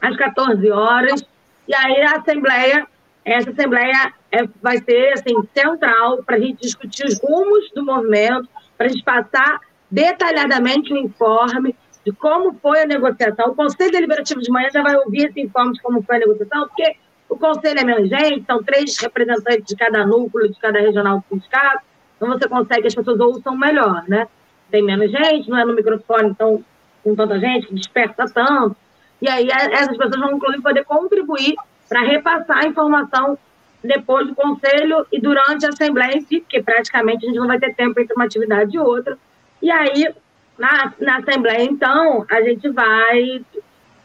às 0.00 0.16
14 0.16 0.68
horas, 0.70 1.24
e 1.68 1.74
aí 1.74 2.02
a 2.02 2.16
assembleia, 2.16 2.86
essa 3.24 3.50
assembleia 3.50 4.12
é, 4.30 4.44
vai 4.60 4.78
ser 4.78 5.12
assim, 5.12 5.34
central 5.54 6.22
para 6.24 6.36
a 6.36 6.40
gente 6.40 6.60
discutir 6.60 7.06
os 7.06 7.20
rumos 7.20 7.70
do 7.74 7.84
movimento, 7.84 8.48
para 8.76 8.86
a 8.86 8.88
gente 8.88 9.04
passar 9.04 9.60
detalhadamente 9.90 10.92
o 10.92 10.96
informe 10.96 11.76
de 12.04 12.12
como 12.12 12.54
foi 12.54 12.82
a 12.82 12.86
negociação. 12.86 13.50
O 13.50 13.54
Conselho 13.54 13.92
Deliberativo 13.92 14.40
de 14.40 14.50
manhã 14.50 14.68
já 14.72 14.82
vai 14.82 14.96
ouvir 14.96 15.28
esse 15.28 15.40
informe 15.40 15.74
de 15.74 15.82
como 15.82 16.02
foi 16.02 16.16
a 16.16 16.20
negociação, 16.20 16.66
porque 16.66 16.96
o 17.28 17.38
conselho 17.38 17.80
é 17.80 17.84
menos 17.84 18.10
gente, 18.10 18.44
são 18.44 18.62
três 18.62 18.98
representantes 18.98 19.64
de 19.64 19.74
cada 19.74 20.04
núcleo, 20.04 20.52
de 20.52 20.58
cada 20.58 20.78
regional 20.80 21.18
do 21.18 21.24
sindicato, 21.30 21.82
então 22.16 22.28
você 22.28 22.46
consegue 22.46 22.82
que 22.82 22.88
as 22.88 22.94
pessoas 22.94 23.18
ouçam 23.20 23.56
melhor, 23.56 24.04
né? 24.06 24.28
Tem 24.70 24.82
menos 24.82 25.10
gente, 25.10 25.48
não 25.48 25.58
é 25.58 25.64
no 25.64 25.74
microfone, 25.74 26.30
então, 26.30 26.62
com 27.02 27.14
tanta 27.14 27.40
gente, 27.40 27.74
dispersa 27.74 28.26
tanto. 28.32 28.76
E 29.20 29.28
aí 29.28 29.48
essas 29.50 29.96
pessoas 29.96 30.20
vão, 30.20 30.32
inclusive, 30.32 30.62
poder 30.62 30.84
contribuir 30.84 31.54
para 31.92 32.06
repassar 32.06 32.64
a 32.64 32.66
informação 32.66 33.38
depois 33.84 34.26
do 34.26 34.34
conselho 34.34 35.06
e 35.12 35.20
durante 35.20 35.66
a 35.66 35.68
assembleia 35.68 36.16
em 36.16 36.22
si, 36.22 36.40
porque 36.40 36.62
praticamente 36.62 37.26
a 37.26 37.28
gente 37.28 37.38
não 37.38 37.46
vai 37.46 37.58
ter 37.58 37.74
tempo 37.74 38.00
entre 38.00 38.14
uma 38.14 38.24
atividade 38.24 38.74
e 38.74 38.78
outra. 38.78 39.18
E 39.60 39.70
aí, 39.70 40.10
na, 40.58 40.94
na 40.98 41.18
assembleia, 41.18 41.62
então, 41.64 42.24
a 42.30 42.40
gente 42.40 42.66
vai 42.70 43.44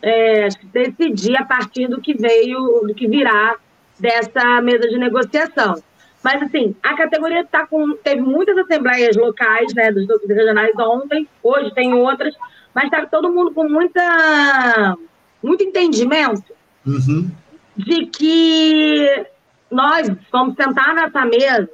é, 0.01 0.49
decidir 0.65 1.37
a 1.37 1.45
partir 1.45 1.87
do 1.87 2.01
que 2.01 2.13
veio, 2.13 2.59
do 2.85 2.93
que 2.93 3.07
virá 3.07 3.55
dessa 3.97 4.61
mesa 4.61 4.89
de 4.89 4.97
negociação. 4.97 5.81
Mas, 6.21 6.41
assim, 6.41 6.75
a 6.83 6.93
categoria 6.93 7.45
tá 7.45 7.65
com, 7.65 7.95
teve 8.03 8.19
muitas 8.19 8.57
assembleias 8.57 9.15
locais, 9.15 9.73
né, 9.73 9.93
dos 9.93 10.05
grupos 10.05 10.27
regionais 10.27 10.73
ontem, 10.77 11.25
hoje 11.41 11.73
tem 11.73 11.93
outras, 11.93 12.35
mas 12.75 12.85
está 12.85 13.05
todo 13.05 13.31
mundo 13.31 13.51
com 13.51 13.69
muita, 13.69 14.97
muito 15.41 15.63
entendimento 15.63 16.57
uhum. 16.85 17.29
De 17.77 18.07
que 18.07 19.25
nós 19.69 20.09
vamos 20.31 20.55
sentar 20.55 20.95
nessa 20.95 21.25
mesa 21.25 21.69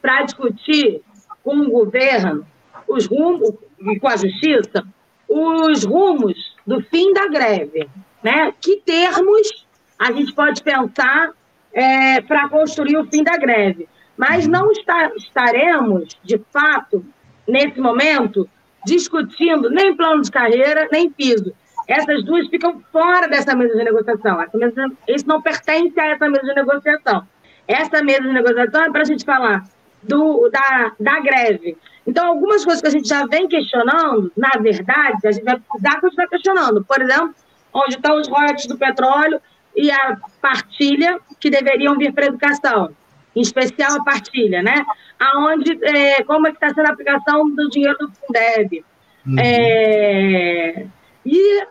para 0.00 0.22
discutir 0.22 1.02
com 1.42 1.56
o 1.56 1.70
governo 1.70 2.46
os 2.86 3.06
rumos, 3.06 3.54
e 3.80 3.98
com 3.98 4.08
a 4.08 4.16
justiça, 4.16 4.84
os 5.28 5.84
rumos 5.84 6.56
do 6.66 6.82
fim 6.82 7.12
da 7.12 7.28
greve. 7.28 7.88
Né? 8.22 8.52
Que 8.60 8.76
termos 8.76 9.66
a 9.98 10.12
gente 10.12 10.32
pode 10.32 10.62
pensar 10.62 11.30
é, 11.72 12.20
para 12.22 12.48
construir 12.48 12.96
o 12.96 13.06
fim 13.06 13.22
da 13.22 13.36
greve? 13.36 13.88
Mas 14.16 14.46
não 14.46 14.70
está, 14.72 15.10
estaremos, 15.16 16.18
de 16.22 16.38
fato, 16.52 17.04
nesse 17.46 17.80
momento, 17.80 18.48
discutindo 18.84 19.70
nem 19.70 19.94
plano 19.94 20.22
de 20.22 20.30
carreira, 20.30 20.88
nem 20.90 21.10
piso. 21.10 21.52
Essas 21.86 22.24
duas 22.24 22.48
ficam 22.48 22.80
fora 22.92 23.28
dessa 23.28 23.54
mesa 23.54 23.76
de 23.76 23.84
negociação. 23.84 24.38
Mesa, 24.54 24.92
isso 25.08 25.26
não 25.26 25.42
pertence 25.42 25.98
a 25.98 26.06
essa 26.06 26.28
mesa 26.28 26.46
de 26.46 26.54
negociação. 26.54 27.26
Essa 27.66 28.02
mesa 28.02 28.22
de 28.22 28.32
negociação 28.32 28.84
é 28.84 28.90
para 28.90 29.02
a 29.02 29.04
gente 29.04 29.24
falar 29.24 29.64
do, 30.02 30.48
da, 30.48 30.92
da 30.98 31.20
greve. 31.20 31.76
Então, 32.06 32.26
algumas 32.26 32.64
coisas 32.64 32.80
que 32.80 32.88
a 32.88 32.90
gente 32.90 33.08
já 33.08 33.26
vem 33.26 33.46
questionando, 33.46 34.32
na 34.36 34.50
verdade, 34.60 35.26
a 35.26 35.32
gente 35.32 35.44
vai 35.44 35.58
precisar 35.58 36.00
continuar 36.00 36.28
questionando. 36.28 36.84
Por 36.84 37.00
exemplo, 37.00 37.34
onde 37.72 37.94
estão 37.94 38.16
os 38.16 38.28
royalties 38.28 38.66
do 38.66 38.76
petróleo 38.76 39.40
e 39.76 39.90
a 39.90 40.16
partilha 40.40 41.20
que 41.38 41.50
deveriam 41.50 41.96
vir 41.96 42.12
para 42.12 42.24
a 42.24 42.28
educação, 42.28 42.90
em 43.34 43.40
especial 43.40 43.92
a 43.94 44.04
partilha, 44.04 44.62
né? 44.62 44.84
Aonde, 45.18 45.78
é, 45.84 46.22
como 46.24 46.48
é 46.48 46.50
que 46.50 46.56
está 46.56 46.74
sendo 46.74 46.88
a 46.88 46.92
aplicação 46.92 47.48
do 47.50 47.68
dinheiro 47.68 47.96
do 47.98 48.10
Fundeb. 48.12 48.84
Uhum. 49.26 49.36
É, 49.38 50.86
e 51.30 51.66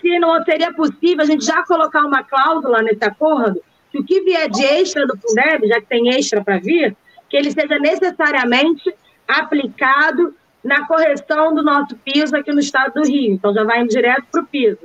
se 0.00 0.18
não 0.18 0.42
seria 0.44 0.72
possível 0.72 1.22
a 1.22 1.26
gente 1.26 1.44
já 1.44 1.64
colocar 1.64 2.04
uma 2.04 2.22
cláusula 2.22 2.82
nesse 2.82 3.04
acordo, 3.04 3.60
que 3.90 3.98
o 3.98 4.04
que 4.04 4.20
vier 4.22 4.48
de 4.48 4.64
extra 4.64 5.06
do 5.06 5.18
Fundeb, 5.18 5.66
já 5.66 5.80
que 5.80 5.86
tem 5.86 6.08
extra 6.10 6.42
para 6.42 6.58
vir, 6.58 6.96
que 7.28 7.36
ele 7.36 7.50
seja 7.50 7.78
necessariamente 7.78 8.94
aplicado 9.26 10.34
na 10.62 10.86
correção 10.86 11.54
do 11.54 11.62
nosso 11.62 11.96
piso 11.96 12.36
aqui 12.36 12.52
no 12.52 12.60
estado 12.60 12.94
do 12.94 13.08
Rio. 13.08 13.34
Então, 13.34 13.52
já 13.52 13.64
vai 13.64 13.80
indo 13.80 13.88
direto 13.88 14.24
para 14.30 14.42
o 14.42 14.46
piso. 14.46 14.78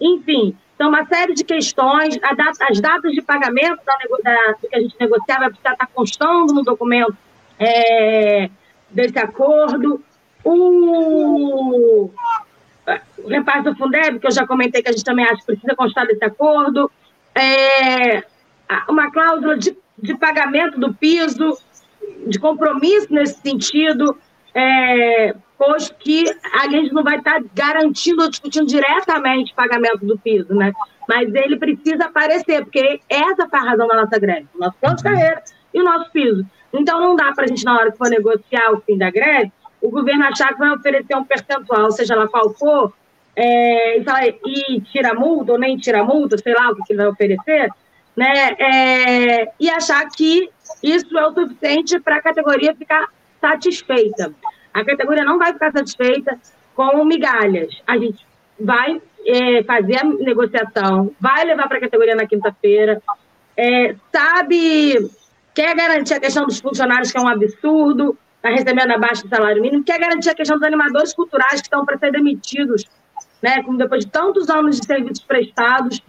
Enfim, 0.00 0.56
então, 0.74 0.90
uma 0.90 1.06
série 1.06 1.32
de 1.32 1.42
questões, 1.42 2.18
data, 2.18 2.66
as 2.68 2.80
datas 2.80 3.12
de 3.12 3.22
pagamento 3.22 3.80
da, 3.86 3.96
da, 4.22 4.52
do 4.60 4.68
que 4.68 4.76
a 4.76 4.80
gente 4.80 4.94
negociava 5.00 5.40
vai 5.40 5.48
precisar 5.48 5.72
estar 5.72 5.86
constando 5.86 6.52
no 6.52 6.62
documento 6.62 7.16
é, 7.58 8.50
desse 8.90 9.18
acordo. 9.18 10.02
O, 10.44 12.10
o 13.18 13.28
repasse 13.28 13.64
do 13.64 13.76
Fundeb, 13.76 14.18
que 14.18 14.26
eu 14.26 14.30
já 14.30 14.46
comentei 14.46 14.82
que 14.82 14.88
a 14.88 14.92
gente 14.92 15.04
também 15.04 15.24
acha 15.24 15.36
que 15.36 15.46
precisa 15.46 15.74
constar 15.74 16.06
desse 16.06 16.24
acordo. 16.24 16.90
É, 17.34 18.22
uma 18.88 19.10
cláusula 19.10 19.58
de, 19.58 19.76
de 19.98 20.16
pagamento 20.16 20.78
do 20.78 20.94
piso, 20.94 21.58
de 22.26 22.38
compromisso 22.38 23.12
nesse 23.12 23.40
sentido, 23.40 24.16
é, 24.54 25.34
pois 25.58 25.90
que 25.98 26.24
a 26.60 26.68
gente 26.68 26.92
não 26.92 27.02
vai 27.02 27.18
estar 27.18 27.42
garantindo 27.54 28.22
ou 28.22 28.30
discutindo 28.30 28.66
diretamente 28.66 29.52
o 29.52 29.56
pagamento 29.56 30.04
do 30.04 30.18
piso, 30.18 30.54
né? 30.54 30.72
Mas 31.08 31.32
ele 31.34 31.56
precisa 31.56 32.06
aparecer, 32.06 32.64
porque 32.64 33.00
essa 33.08 33.48
foi 33.48 33.58
a 33.58 33.62
razão 33.62 33.86
da 33.86 34.02
nossa 34.02 34.18
greve, 34.18 34.46
o 34.54 34.58
nosso 34.58 34.76
plano 34.80 34.96
de 34.96 35.02
carreira 35.02 35.42
e 35.72 35.80
o 35.80 35.84
nosso 35.84 36.10
piso. 36.10 36.44
Então 36.72 37.00
não 37.00 37.16
dá 37.16 37.32
para 37.32 37.44
a 37.44 37.46
gente, 37.46 37.64
na 37.64 37.78
hora 37.78 37.92
que 37.92 37.98
for 37.98 38.08
negociar 38.08 38.72
o 38.72 38.80
fim 38.80 38.98
da 38.98 39.10
greve, 39.10 39.52
o 39.80 39.90
governo 39.90 40.24
achar 40.24 40.52
que 40.52 40.58
vai 40.58 40.70
oferecer 40.70 41.16
um 41.16 41.24
percentual, 41.24 41.90
seja 41.90 42.14
lá 42.14 42.26
qual 42.28 42.50
for, 42.50 42.92
é, 43.34 43.98
e, 43.98 44.04
fala, 44.04 44.26
e 44.26 44.80
tira 44.80 45.14
multa 45.14 45.52
ou 45.52 45.58
nem 45.58 45.76
tira 45.76 46.02
multa, 46.02 46.38
sei 46.38 46.54
lá 46.54 46.70
o 46.70 46.76
que, 46.76 46.92
ele 46.92 47.02
vai 47.02 47.08
oferecer, 47.08 47.70
né? 48.16 48.56
É, 48.58 49.52
e 49.60 49.68
achar 49.68 50.08
que 50.08 50.48
isso 50.82 51.18
é 51.18 51.26
o 51.26 51.34
suficiente 51.34 52.00
para 52.00 52.16
a 52.16 52.22
categoria 52.22 52.74
ficar 52.74 53.08
satisfeita. 53.40 54.32
A 54.72 54.84
categoria 54.84 55.24
não 55.24 55.38
vai 55.38 55.52
ficar 55.52 55.70
satisfeita 55.70 56.38
com 56.74 57.04
migalhas. 57.04 57.82
A 57.86 57.98
gente 57.98 58.26
vai 58.58 59.00
é, 59.26 59.62
fazer 59.64 59.98
a 59.98 60.04
negociação, 60.04 61.12
vai 61.20 61.44
levar 61.44 61.68
para 61.68 61.78
a 61.78 61.80
categoria 61.80 62.14
na 62.14 62.26
quinta-feira, 62.26 63.02
é, 63.56 63.94
sabe, 64.12 65.10
quer 65.54 65.74
garantir 65.74 66.14
a 66.14 66.20
questão 66.20 66.46
dos 66.46 66.60
funcionários, 66.60 67.10
que 67.10 67.18
é 67.18 67.20
um 67.20 67.28
absurdo, 67.28 68.16
está 68.46 68.50
recebendo 68.50 68.92
abaixo 68.92 69.24
do 69.24 69.28
salário 69.28 69.60
mínimo, 69.60 69.82
quer 69.82 69.98
garantir 69.98 70.30
a 70.30 70.34
questão 70.34 70.56
dos 70.56 70.66
animadores 70.66 71.12
culturais 71.14 71.60
que 71.60 71.66
estão 71.66 71.84
para 71.84 71.98
ser 71.98 72.12
demitidos, 72.12 72.84
né, 73.42 73.62
como 73.62 73.76
depois 73.76 74.04
de 74.04 74.10
tantos 74.10 74.48
anos 74.48 74.80
de 74.80 74.86
serviços 74.86 75.24
prestados 75.24 76.00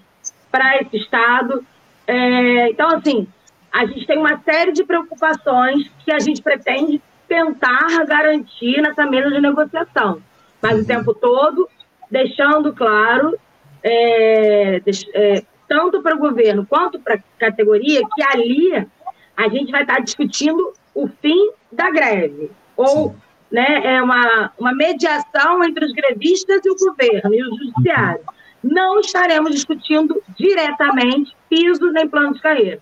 para 0.51 0.77
esse 0.77 0.97
Estado. 0.97 1.65
É, 2.05 2.69
então, 2.69 2.89
assim, 2.89 3.27
a 3.71 3.85
gente 3.85 4.05
tem 4.05 4.17
uma 4.17 4.39
série 4.39 4.71
de 4.71 4.83
preocupações 4.83 5.89
que 6.05 6.11
a 6.11 6.19
gente 6.19 6.41
pretende 6.41 7.01
tentar 7.27 8.05
garantir 8.05 8.81
nessa 8.81 9.05
mesa 9.05 9.29
de 9.29 9.41
negociação. 9.41 10.21
Mas 10.61 10.81
o 10.81 10.85
tempo 10.85 11.13
todo, 11.13 11.67
deixando 12.09 12.73
claro, 12.73 13.37
é, 13.83 14.81
é, 15.13 15.43
tanto 15.67 16.01
para 16.01 16.15
o 16.15 16.19
governo 16.19 16.65
quanto 16.65 16.99
para 16.99 17.15
a 17.15 17.19
categoria, 17.37 18.01
que 18.15 18.23
ali 18.23 18.87
a 19.35 19.49
gente 19.49 19.71
vai 19.71 19.81
estar 19.81 19.99
discutindo 19.99 20.73
o 20.97 21.07
fim 21.21 21.51
da 21.71 21.91
greve. 21.91 22.49
Ou 22.75 23.15
né, 23.51 23.81
é 23.83 24.01
uma, 24.01 24.51
uma 24.57 24.73
mediação 24.73 25.63
entre 25.63 25.85
os 25.85 25.93
grevistas 25.93 26.59
e 26.65 26.69
o 26.69 26.75
governo 26.75 27.33
e 27.33 27.43
o 27.43 27.55
judiciário. 27.55 28.21
Não 28.63 28.99
estaremos 28.99 29.51
discutindo 29.51 30.21
diretamente 30.35 31.35
piso 31.47 31.91
nem 31.91 32.07
plano 32.07 32.33
de 32.33 32.41
carreira. 32.41 32.79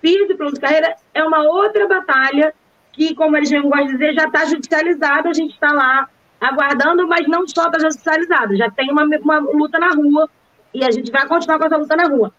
Piso 0.00 0.32
e 0.32 0.34
plano 0.34 0.54
de 0.54 0.60
carreira 0.60 0.96
é 1.12 1.22
uma 1.22 1.42
outra 1.42 1.86
batalha 1.86 2.54
que, 2.92 3.14
como 3.14 3.36
eles 3.36 3.50
mesmos 3.50 3.70
gostam 3.70 3.86
de 3.86 3.92
dizer, 3.92 4.14
já 4.14 4.24
está 4.24 4.44
judicializado, 4.46 5.28
a 5.28 5.32
gente 5.34 5.52
está 5.52 5.70
lá 5.72 6.08
aguardando, 6.40 7.06
mas 7.06 7.26
não 7.28 7.46
só 7.46 7.66
está 7.66 7.78
judicializado, 7.78 8.56
já 8.56 8.70
tem 8.70 8.90
uma, 8.90 9.04
uma 9.04 9.38
luta 9.38 9.78
na 9.78 9.90
rua 9.90 10.28
e 10.72 10.84
a 10.84 10.90
gente 10.90 11.10
vai 11.10 11.26
continuar 11.26 11.58
com 11.58 11.66
essa 11.66 11.76
luta 11.76 11.96
na 11.96 12.08
rua. 12.08 12.32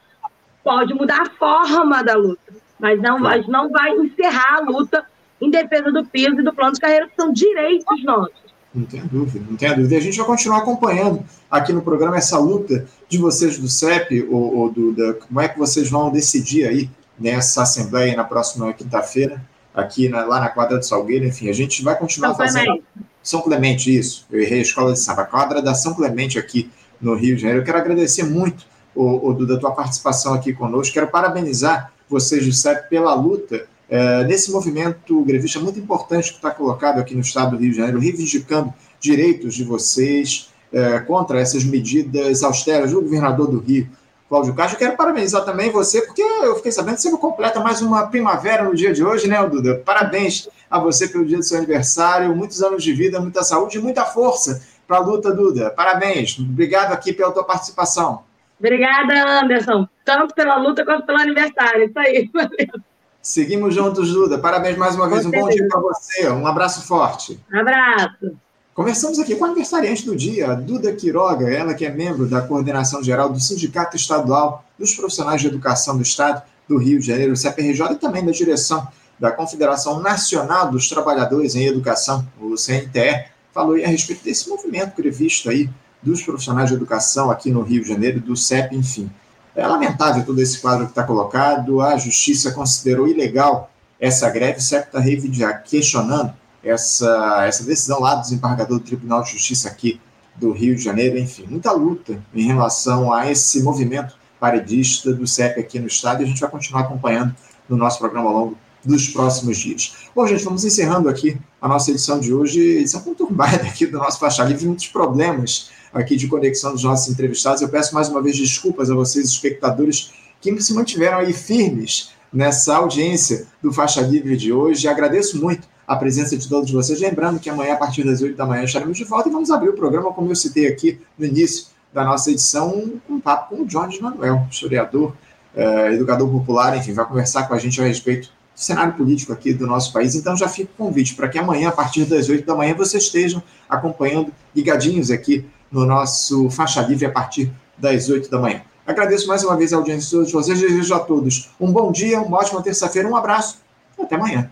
Pode 0.64 0.94
mudar 0.94 1.22
a 1.22 1.30
forma 1.30 2.04
da 2.04 2.16
luta, 2.16 2.54
mas 2.80 3.00
não, 3.02 3.20
mas 3.20 3.48
não 3.48 3.70
vai 3.70 3.92
encerrar 3.92 4.58
a 4.58 4.62
luta 4.62 5.06
em 5.42 5.50
defesa 5.50 5.92
do 5.92 6.06
piso 6.06 6.40
e 6.40 6.44
do 6.44 6.54
plano 6.54 6.74
de 6.74 6.80
carreira, 6.80 7.08
que 7.08 7.16
são 7.16 7.32
direitos 7.32 8.04
nossos. 8.04 8.50
Não 8.74 8.86
tem 8.86 9.02
dúvida, 9.02 9.46
não 9.50 9.58
tem 9.58 9.70
dúvida. 9.76 9.96
E 9.96 9.98
a 9.98 10.02
gente 10.02 10.18
vai 10.18 10.28
continuar 10.28 10.60
acompanhando 10.60 11.24
aqui 11.50 11.74
no 11.74 11.82
programa 11.82 12.18
essa 12.18 12.38
luta 12.38 12.86
de 13.08 13.18
vocês 13.18 13.58
do 13.58 13.68
CEP, 13.68 14.28
ou, 14.30 14.58
ou 14.58 14.72
do, 14.72 14.94
da, 14.94 15.14
como 15.16 15.42
é 15.42 15.48
que 15.48 15.58
vocês 15.58 15.90
vão 15.90 16.12
decidir 16.12 16.68
aí 16.68 16.90
nessa 17.20 17.64
Assembleia 17.64 18.16
na 18.16 18.24
próxima 18.24 18.72
quinta-feira, 18.74 19.44
aqui 19.74 20.08
na, 20.08 20.24
lá 20.24 20.40
na 20.40 20.50
quadra 20.50 20.78
do 20.78 20.86
Salgueiro. 20.86 21.26
Enfim, 21.26 21.50
a 21.50 21.54
gente 21.54 21.84
vai 21.84 21.98
continuar 21.98 22.30
São 22.30 22.38
fazendo. 22.38 22.66
Clemente. 22.66 22.86
São 23.24 23.42
Clemente, 23.42 23.98
isso. 23.98 24.26
Eu 24.32 24.40
errei 24.40 24.60
a 24.60 24.62
escola 24.62 24.94
de 24.94 25.00
samba. 25.00 25.24
A 25.24 25.26
quadra 25.26 25.62
da 25.62 25.74
São 25.74 25.96
Clemente 25.96 26.38
aqui 26.38 26.70
no 27.02 27.16
Rio 27.16 27.36
de 27.36 27.42
Janeiro. 27.42 27.62
Eu 27.62 27.66
quero 27.66 27.80
agradecer 27.80 28.24
muito, 28.24 28.66
o, 28.94 29.30
o 29.30 29.34
Duda, 29.34 29.60
tua 29.60 29.72
participação 29.72 30.34
aqui 30.34 30.54
conosco. 30.54 30.94
Quero 30.94 31.08
parabenizar 31.08 31.92
vocês 32.08 32.46
do 32.46 32.54
CEP 32.54 32.90
pela 32.90 33.14
luta 33.16 33.68
é, 33.90 34.24
nesse 34.24 34.52
movimento 34.52 35.24
grevista 35.24 35.60
muito 35.60 35.80
importante 35.80 36.30
que 36.30 36.36
está 36.36 36.52
colocado 36.52 37.00
aqui 37.00 37.16
no 37.16 37.22
estado 37.22 37.58
do 37.58 37.62
Rio 37.62 37.72
de 37.72 37.78
Janeiro, 37.78 38.00
reivindicando 38.00 38.74
direitos 39.00 39.56
de 39.56 39.64
vocês 39.64 40.50
é, 40.72 41.00
contra 41.00 41.40
essas 41.40 41.64
medidas 41.64 42.44
austeras 42.44 42.92
do 42.92 43.02
governador 43.02 43.48
do 43.48 43.60
Rio, 43.60 43.90
Cláudio 44.30 44.54
Castro. 44.54 44.78
Quero 44.78 44.96
parabenizar 44.96 45.44
também 45.44 45.72
você, 45.72 46.04
porque 46.04 46.22
eu 46.22 46.56
fiquei 46.58 46.72
sabendo 46.72 46.96
que 46.96 47.02
você 47.02 47.18
completa 47.18 47.60
mais 47.60 47.82
uma 47.82 48.06
primavera 48.08 48.64
no 48.64 48.76
dia 48.76 48.94
de 48.94 49.04
hoje, 49.04 49.28
né, 49.28 49.44
Duda? 49.48 49.82
Parabéns 49.84 50.48
a 50.70 50.78
você 50.78 51.08
pelo 51.08 51.26
dia 51.26 51.38
do 51.38 51.44
seu 51.44 51.58
aniversário, 51.58 52.36
muitos 52.36 52.62
anos 52.62 52.84
de 52.84 52.94
vida, 52.94 53.20
muita 53.20 53.42
saúde 53.42 53.80
e 53.80 53.82
muita 53.82 54.06
força 54.06 54.62
para 54.88 54.98
a 54.98 55.00
luta, 55.00 55.34
Duda. 55.34 55.72
Parabéns. 55.72 56.38
Obrigado 56.38 56.94
aqui 56.94 57.12
pela 57.12 57.32
tua 57.32 57.44
participação. 57.44 58.24
Obrigada, 58.60 59.42
Anderson, 59.42 59.88
tanto 60.06 60.36
pela 60.36 60.58
luta 60.58 60.86
quanto 60.86 61.08
pelo 61.08 61.18
aniversário. 61.18 61.86
Isso 61.86 61.98
aí, 61.98 62.30
valeu. 62.34 62.89
Seguimos 63.22 63.76
juntos, 63.76 64.12
Duda. 64.12 64.38
Parabéns 64.38 64.78
mais 64.78 64.96
uma 64.96 65.10
vez. 65.10 65.26
Um 65.26 65.32
bom 65.32 65.50
dia 65.50 65.68
para 65.68 65.80
você. 65.80 66.30
Um 66.30 66.48
abraço 66.48 66.88
forte. 66.88 67.40
Um 67.52 67.60
abraço. 67.60 68.36
Conversamos 68.74 69.20
aqui 69.20 69.36
com 69.36 69.44
a 69.44 69.48
aniversariante 69.48 70.06
do 70.06 70.16
dia, 70.16 70.56
Duda 70.56 70.94
Quiroga, 70.94 71.50
ela 71.50 71.74
que 71.74 71.86
é 71.86 71.90
membro 71.90 72.26
da 72.26 72.42
coordenação 72.42 73.04
geral 73.04 73.28
do 73.30 73.38
Sindicato 73.38 73.98
Estadual 73.98 74.64
dos 74.78 74.96
Profissionais 74.96 75.42
de 75.42 75.48
Educação 75.48 75.98
do 75.98 76.02
Estado 76.02 76.42
do 76.66 76.78
Rio 76.78 76.98
de 76.98 77.08
Janeiro, 77.08 77.36
CPRJ, 77.36 77.92
e 77.92 77.96
também 77.96 78.26
da 78.26 78.32
direção 78.32 78.88
da 79.20 79.32
Confederação 79.32 80.00
Nacional 80.00 80.72
dos 80.72 80.88
Trabalhadores 80.88 81.56
em 81.56 81.66
Educação, 81.66 82.26
o 82.40 82.56
CNTE, 82.56 83.26
falou 83.54 83.76
a 83.76 83.88
respeito 83.88 84.24
desse 84.24 84.48
movimento 84.48 84.96
previsto 84.96 85.50
aí 85.50 85.70
dos 86.02 86.24
profissionais 86.24 86.70
de 86.70 86.76
educação 86.76 87.30
aqui 87.30 87.52
no 87.52 87.62
Rio 87.62 87.82
de 87.82 87.90
Janeiro, 87.90 88.22
do 88.22 88.38
CEP, 88.38 88.78
enfim. 88.78 89.12
É 89.60 89.68
lamentável 89.68 90.26
todo 90.26 90.42
esse 90.42 90.58
quadro 90.60 90.86
que 90.86 90.92
está 90.92 91.04
colocado, 91.04 91.82
a 91.82 91.98
justiça 91.98 92.52
considerou 92.54 93.10
ilegal 93.10 93.70
essa 94.00 94.30
greve, 94.30 94.60
o 94.60 94.62
CEP 94.62 94.88
está 94.88 95.54
questionando 95.54 96.34
essa, 96.64 97.44
essa 97.46 97.66
decisão 97.66 98.00
lá 98.00 98.16
do 98.16 98.22
desembargador 98.22 98.80
do 98.80 98.86
Tribunal 98.86 99.22
de 99.22 99.32
Justiça 99.32 99.68
aqui 99.68 100.00
do 100.38 100.54
Rio 100.54 100.78
de 100.78 100.82
Janeiro, 100.82 101.18
enfim, 101.18 101.46
muita 101.50 101.74
luta 101.74 102.24
em 102.34 102.48
relação 102.48 103.12
a 103.12 103.30
esse 103.30 103.62
movimento 103.62 104.16
paredista 104.40 105.12
do 105.14 105.28
CEP 105.28 105.60
aqui 105.60 105.78
no 105.78 105.88
estado. 105.88 106.22
E 106.22 106.24
a 106.24 106.28
gente 106.28 106.40
vai 106.40 106.50
continuar 106.50 106.84
acompanhando 106.84 107.36
no 107.68 107.76
nosso 107.76 108.00
programa 108.00 108.30
ao 108.30 108.34
longo 108.34 108.58
dos 108.86 109.10
próximos 109.10 109.58
dias. 109.58 109.94
Bom, 110.16 110.26
gente, 110.26 110.46
vamos 110.46 110.64
encerrando 110.64 111.10
aqui 111.10 111.38
a 111.62 111.68
nossa 111.68 111.92
edição 111.92 112.18
de 112.18 112.34
hoje, 112.34 112.62
edição 112.62 113.02
conturbada 113.02 113.64
aqui 113.68 113.86
do 113.86 113.98
nosso 113.98 114.20
Faixa 114.20 114.42
Livre, 114.46 114.66
muitos 114.66 114.88
problemas 114.88 115.70
aqui 115.94 116.16
de 116.16 116.28
conexão 116.28 116.74
dos 116.74 116.84
nossos 116.84 117.12
entrevistados. 117.12 117.62
Eu 117.62 117.70
peço 117.70 117.94
mais 117.94 118.10
uma 118.10 118.22
vez 118.22 118.38
desculpas 118.38 118.90
a 118.90 118.96
vocês, 118.96 119.28
espectadores, 119.28 120.12
que 120.42 120.62
se 120.62 120.74
mantiveram 120.74 121.18
aí 121.18 121.34
firmes 121.34 122.12
nessa 122.32 122.76
audiência 122.76 123.48
do 123.62 123.74
Faixa 123.74 124.02
Livre 124.02 124.38
de 124.38 124.54
hoje. 124.54 124.88
Agradeço 124.88 125.40
muito 125.42 125.68
a 125.88 125.96
presença 125.96 126.38
de 126.38 126.48
todos 126.48 126.72
vocês. 126.72 127.00
Lembrando 127.00 127.40
que 127.40 127.50
amanhã, 127.50 127.74
a 127.74 127.78
partir 127.78 128.04
das 128.04 128.22
8 128.22 128.38
da 128.38 128.46
manhã, 128.46 128.64
estaremos 128.64 128.98
de 128.98 129.04
volta 129.04 129.28
e 129.28 129.32
vamos 129.32 129.50
abrir 129.50 129.70
o 129.70 129.74
programa, 129.74 130.14
como 130.14 130.32
eu 130.32 130.36
citei 130.36 130.68
aqui 130.68 131.00
no 131.18 131.26
início 131.26 131.68
da 131.92 132.04
nossa 132.04 132.30
edição, 132.30 132.92
um 133.10 133.20
papo 133.20 133.56
com 133.56 133.64
o 133.64 133.66
John 133.66 133.88
de 133.88 134.00
Manuel, 134.00 134.46
historiador, 134.52 135.16
eh, 135.56 135.94
educador 135.94 136.30
popular, 136.30 136.78
enfim, 136.78 136.94
vai 136.94 137.06
conversar 137.08 137.48
com 137.48 137.56
a 137.56 137.58
gente 137.58 137.82
a 137.82 137.86
respeito 137.86 138.28
do 138.28 138.60
cenário 138.62 138.94
político 138.94 139.34
aqui 139.34 139.52
do 139.52 139.66
nosso 139.66 139.92
país. 139.92 140.14
Então 140.14 140.38
já 140.38 140.48
fica 140.48 140.70
o 140.72 140.86
convite 140.86 141.16
para 141.16 141.28
que 141.28 141.40
amanhã, 141.40 141.70
a 141.70 141.72
partir 141.72 142.06
das 142.06 142.30
8 142.30 142.46
da 142.46 142.56
manhã, 142.56 142.76
vocês 142.76 143.06
estejam 143.06 143.42
acompanhando, 143.68 144.32
ligadinhos 144.56 145.10
aqui 145.10 145.44
no 145.72 145.86
nosso 145.86 146.50
Faixa 146.50 146.82
Livre 146.82 147.06
a 147.06 147.12
partir 147.12 147.52
das 147.78 148.10
8 148.10 148.30
da 148.30 148.40
manhã. 148.40 148.62
Agradeço 148.86 149.28
mais 149.28 149.44
uma 149.44 149.56
vez 149.56 149.72
a 149.72 149.78
audiência 149.78 150.06
de 150.06 150.12
todos 150.12 150.32
vocês, 150.32 150.60
desejo 150.60 150.96
a 150.96 151.00
todos 151.00 151.52
um 151.60 151.72
bom 151.72 151.92
dia, 151.92 152.20
uma 152.22 152.38
ótima 152.38 152.64
terça-feira, 152.64 153.08
um 153.08 153.16
abraço 153.16 153.62
e 153.98 154.02
até 154.02 154.16
amanhã. 154.16 154.50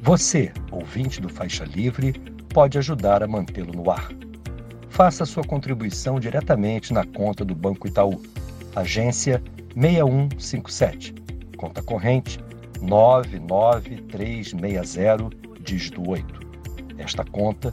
Você, 0.00 0.50
ouvinte 0.72 1.20
do 1.20 1.28
Faixa 1.28 1.64
Livre, 1.64 2.12
pode 2.52 2.76
ajudar 2.78 3.22
a 3.22 3.28
mantê-lo 3.28 3.72
no 3.72 3.90
ar. 3.90 4.08
Faça 4.88 5.26
sua 5.26 5.44
contribuição 5.44 6.18
diretamente 6.18 6.92
na 6.92 7.04
conta 7.04 7.44
do 7.44 7.54
Banco 7.54 7.86
Itaú, 7.86 8.20
agência 8.74 9.40
6157, 9.76 11.14
conta 11.56 11.80
corrente 11.82 12.40
99360, 12.80 15.30
dígito 15.60 16.08
8. 16.08 16.40
Esta 16.98 17.24
conta 17.24 17.72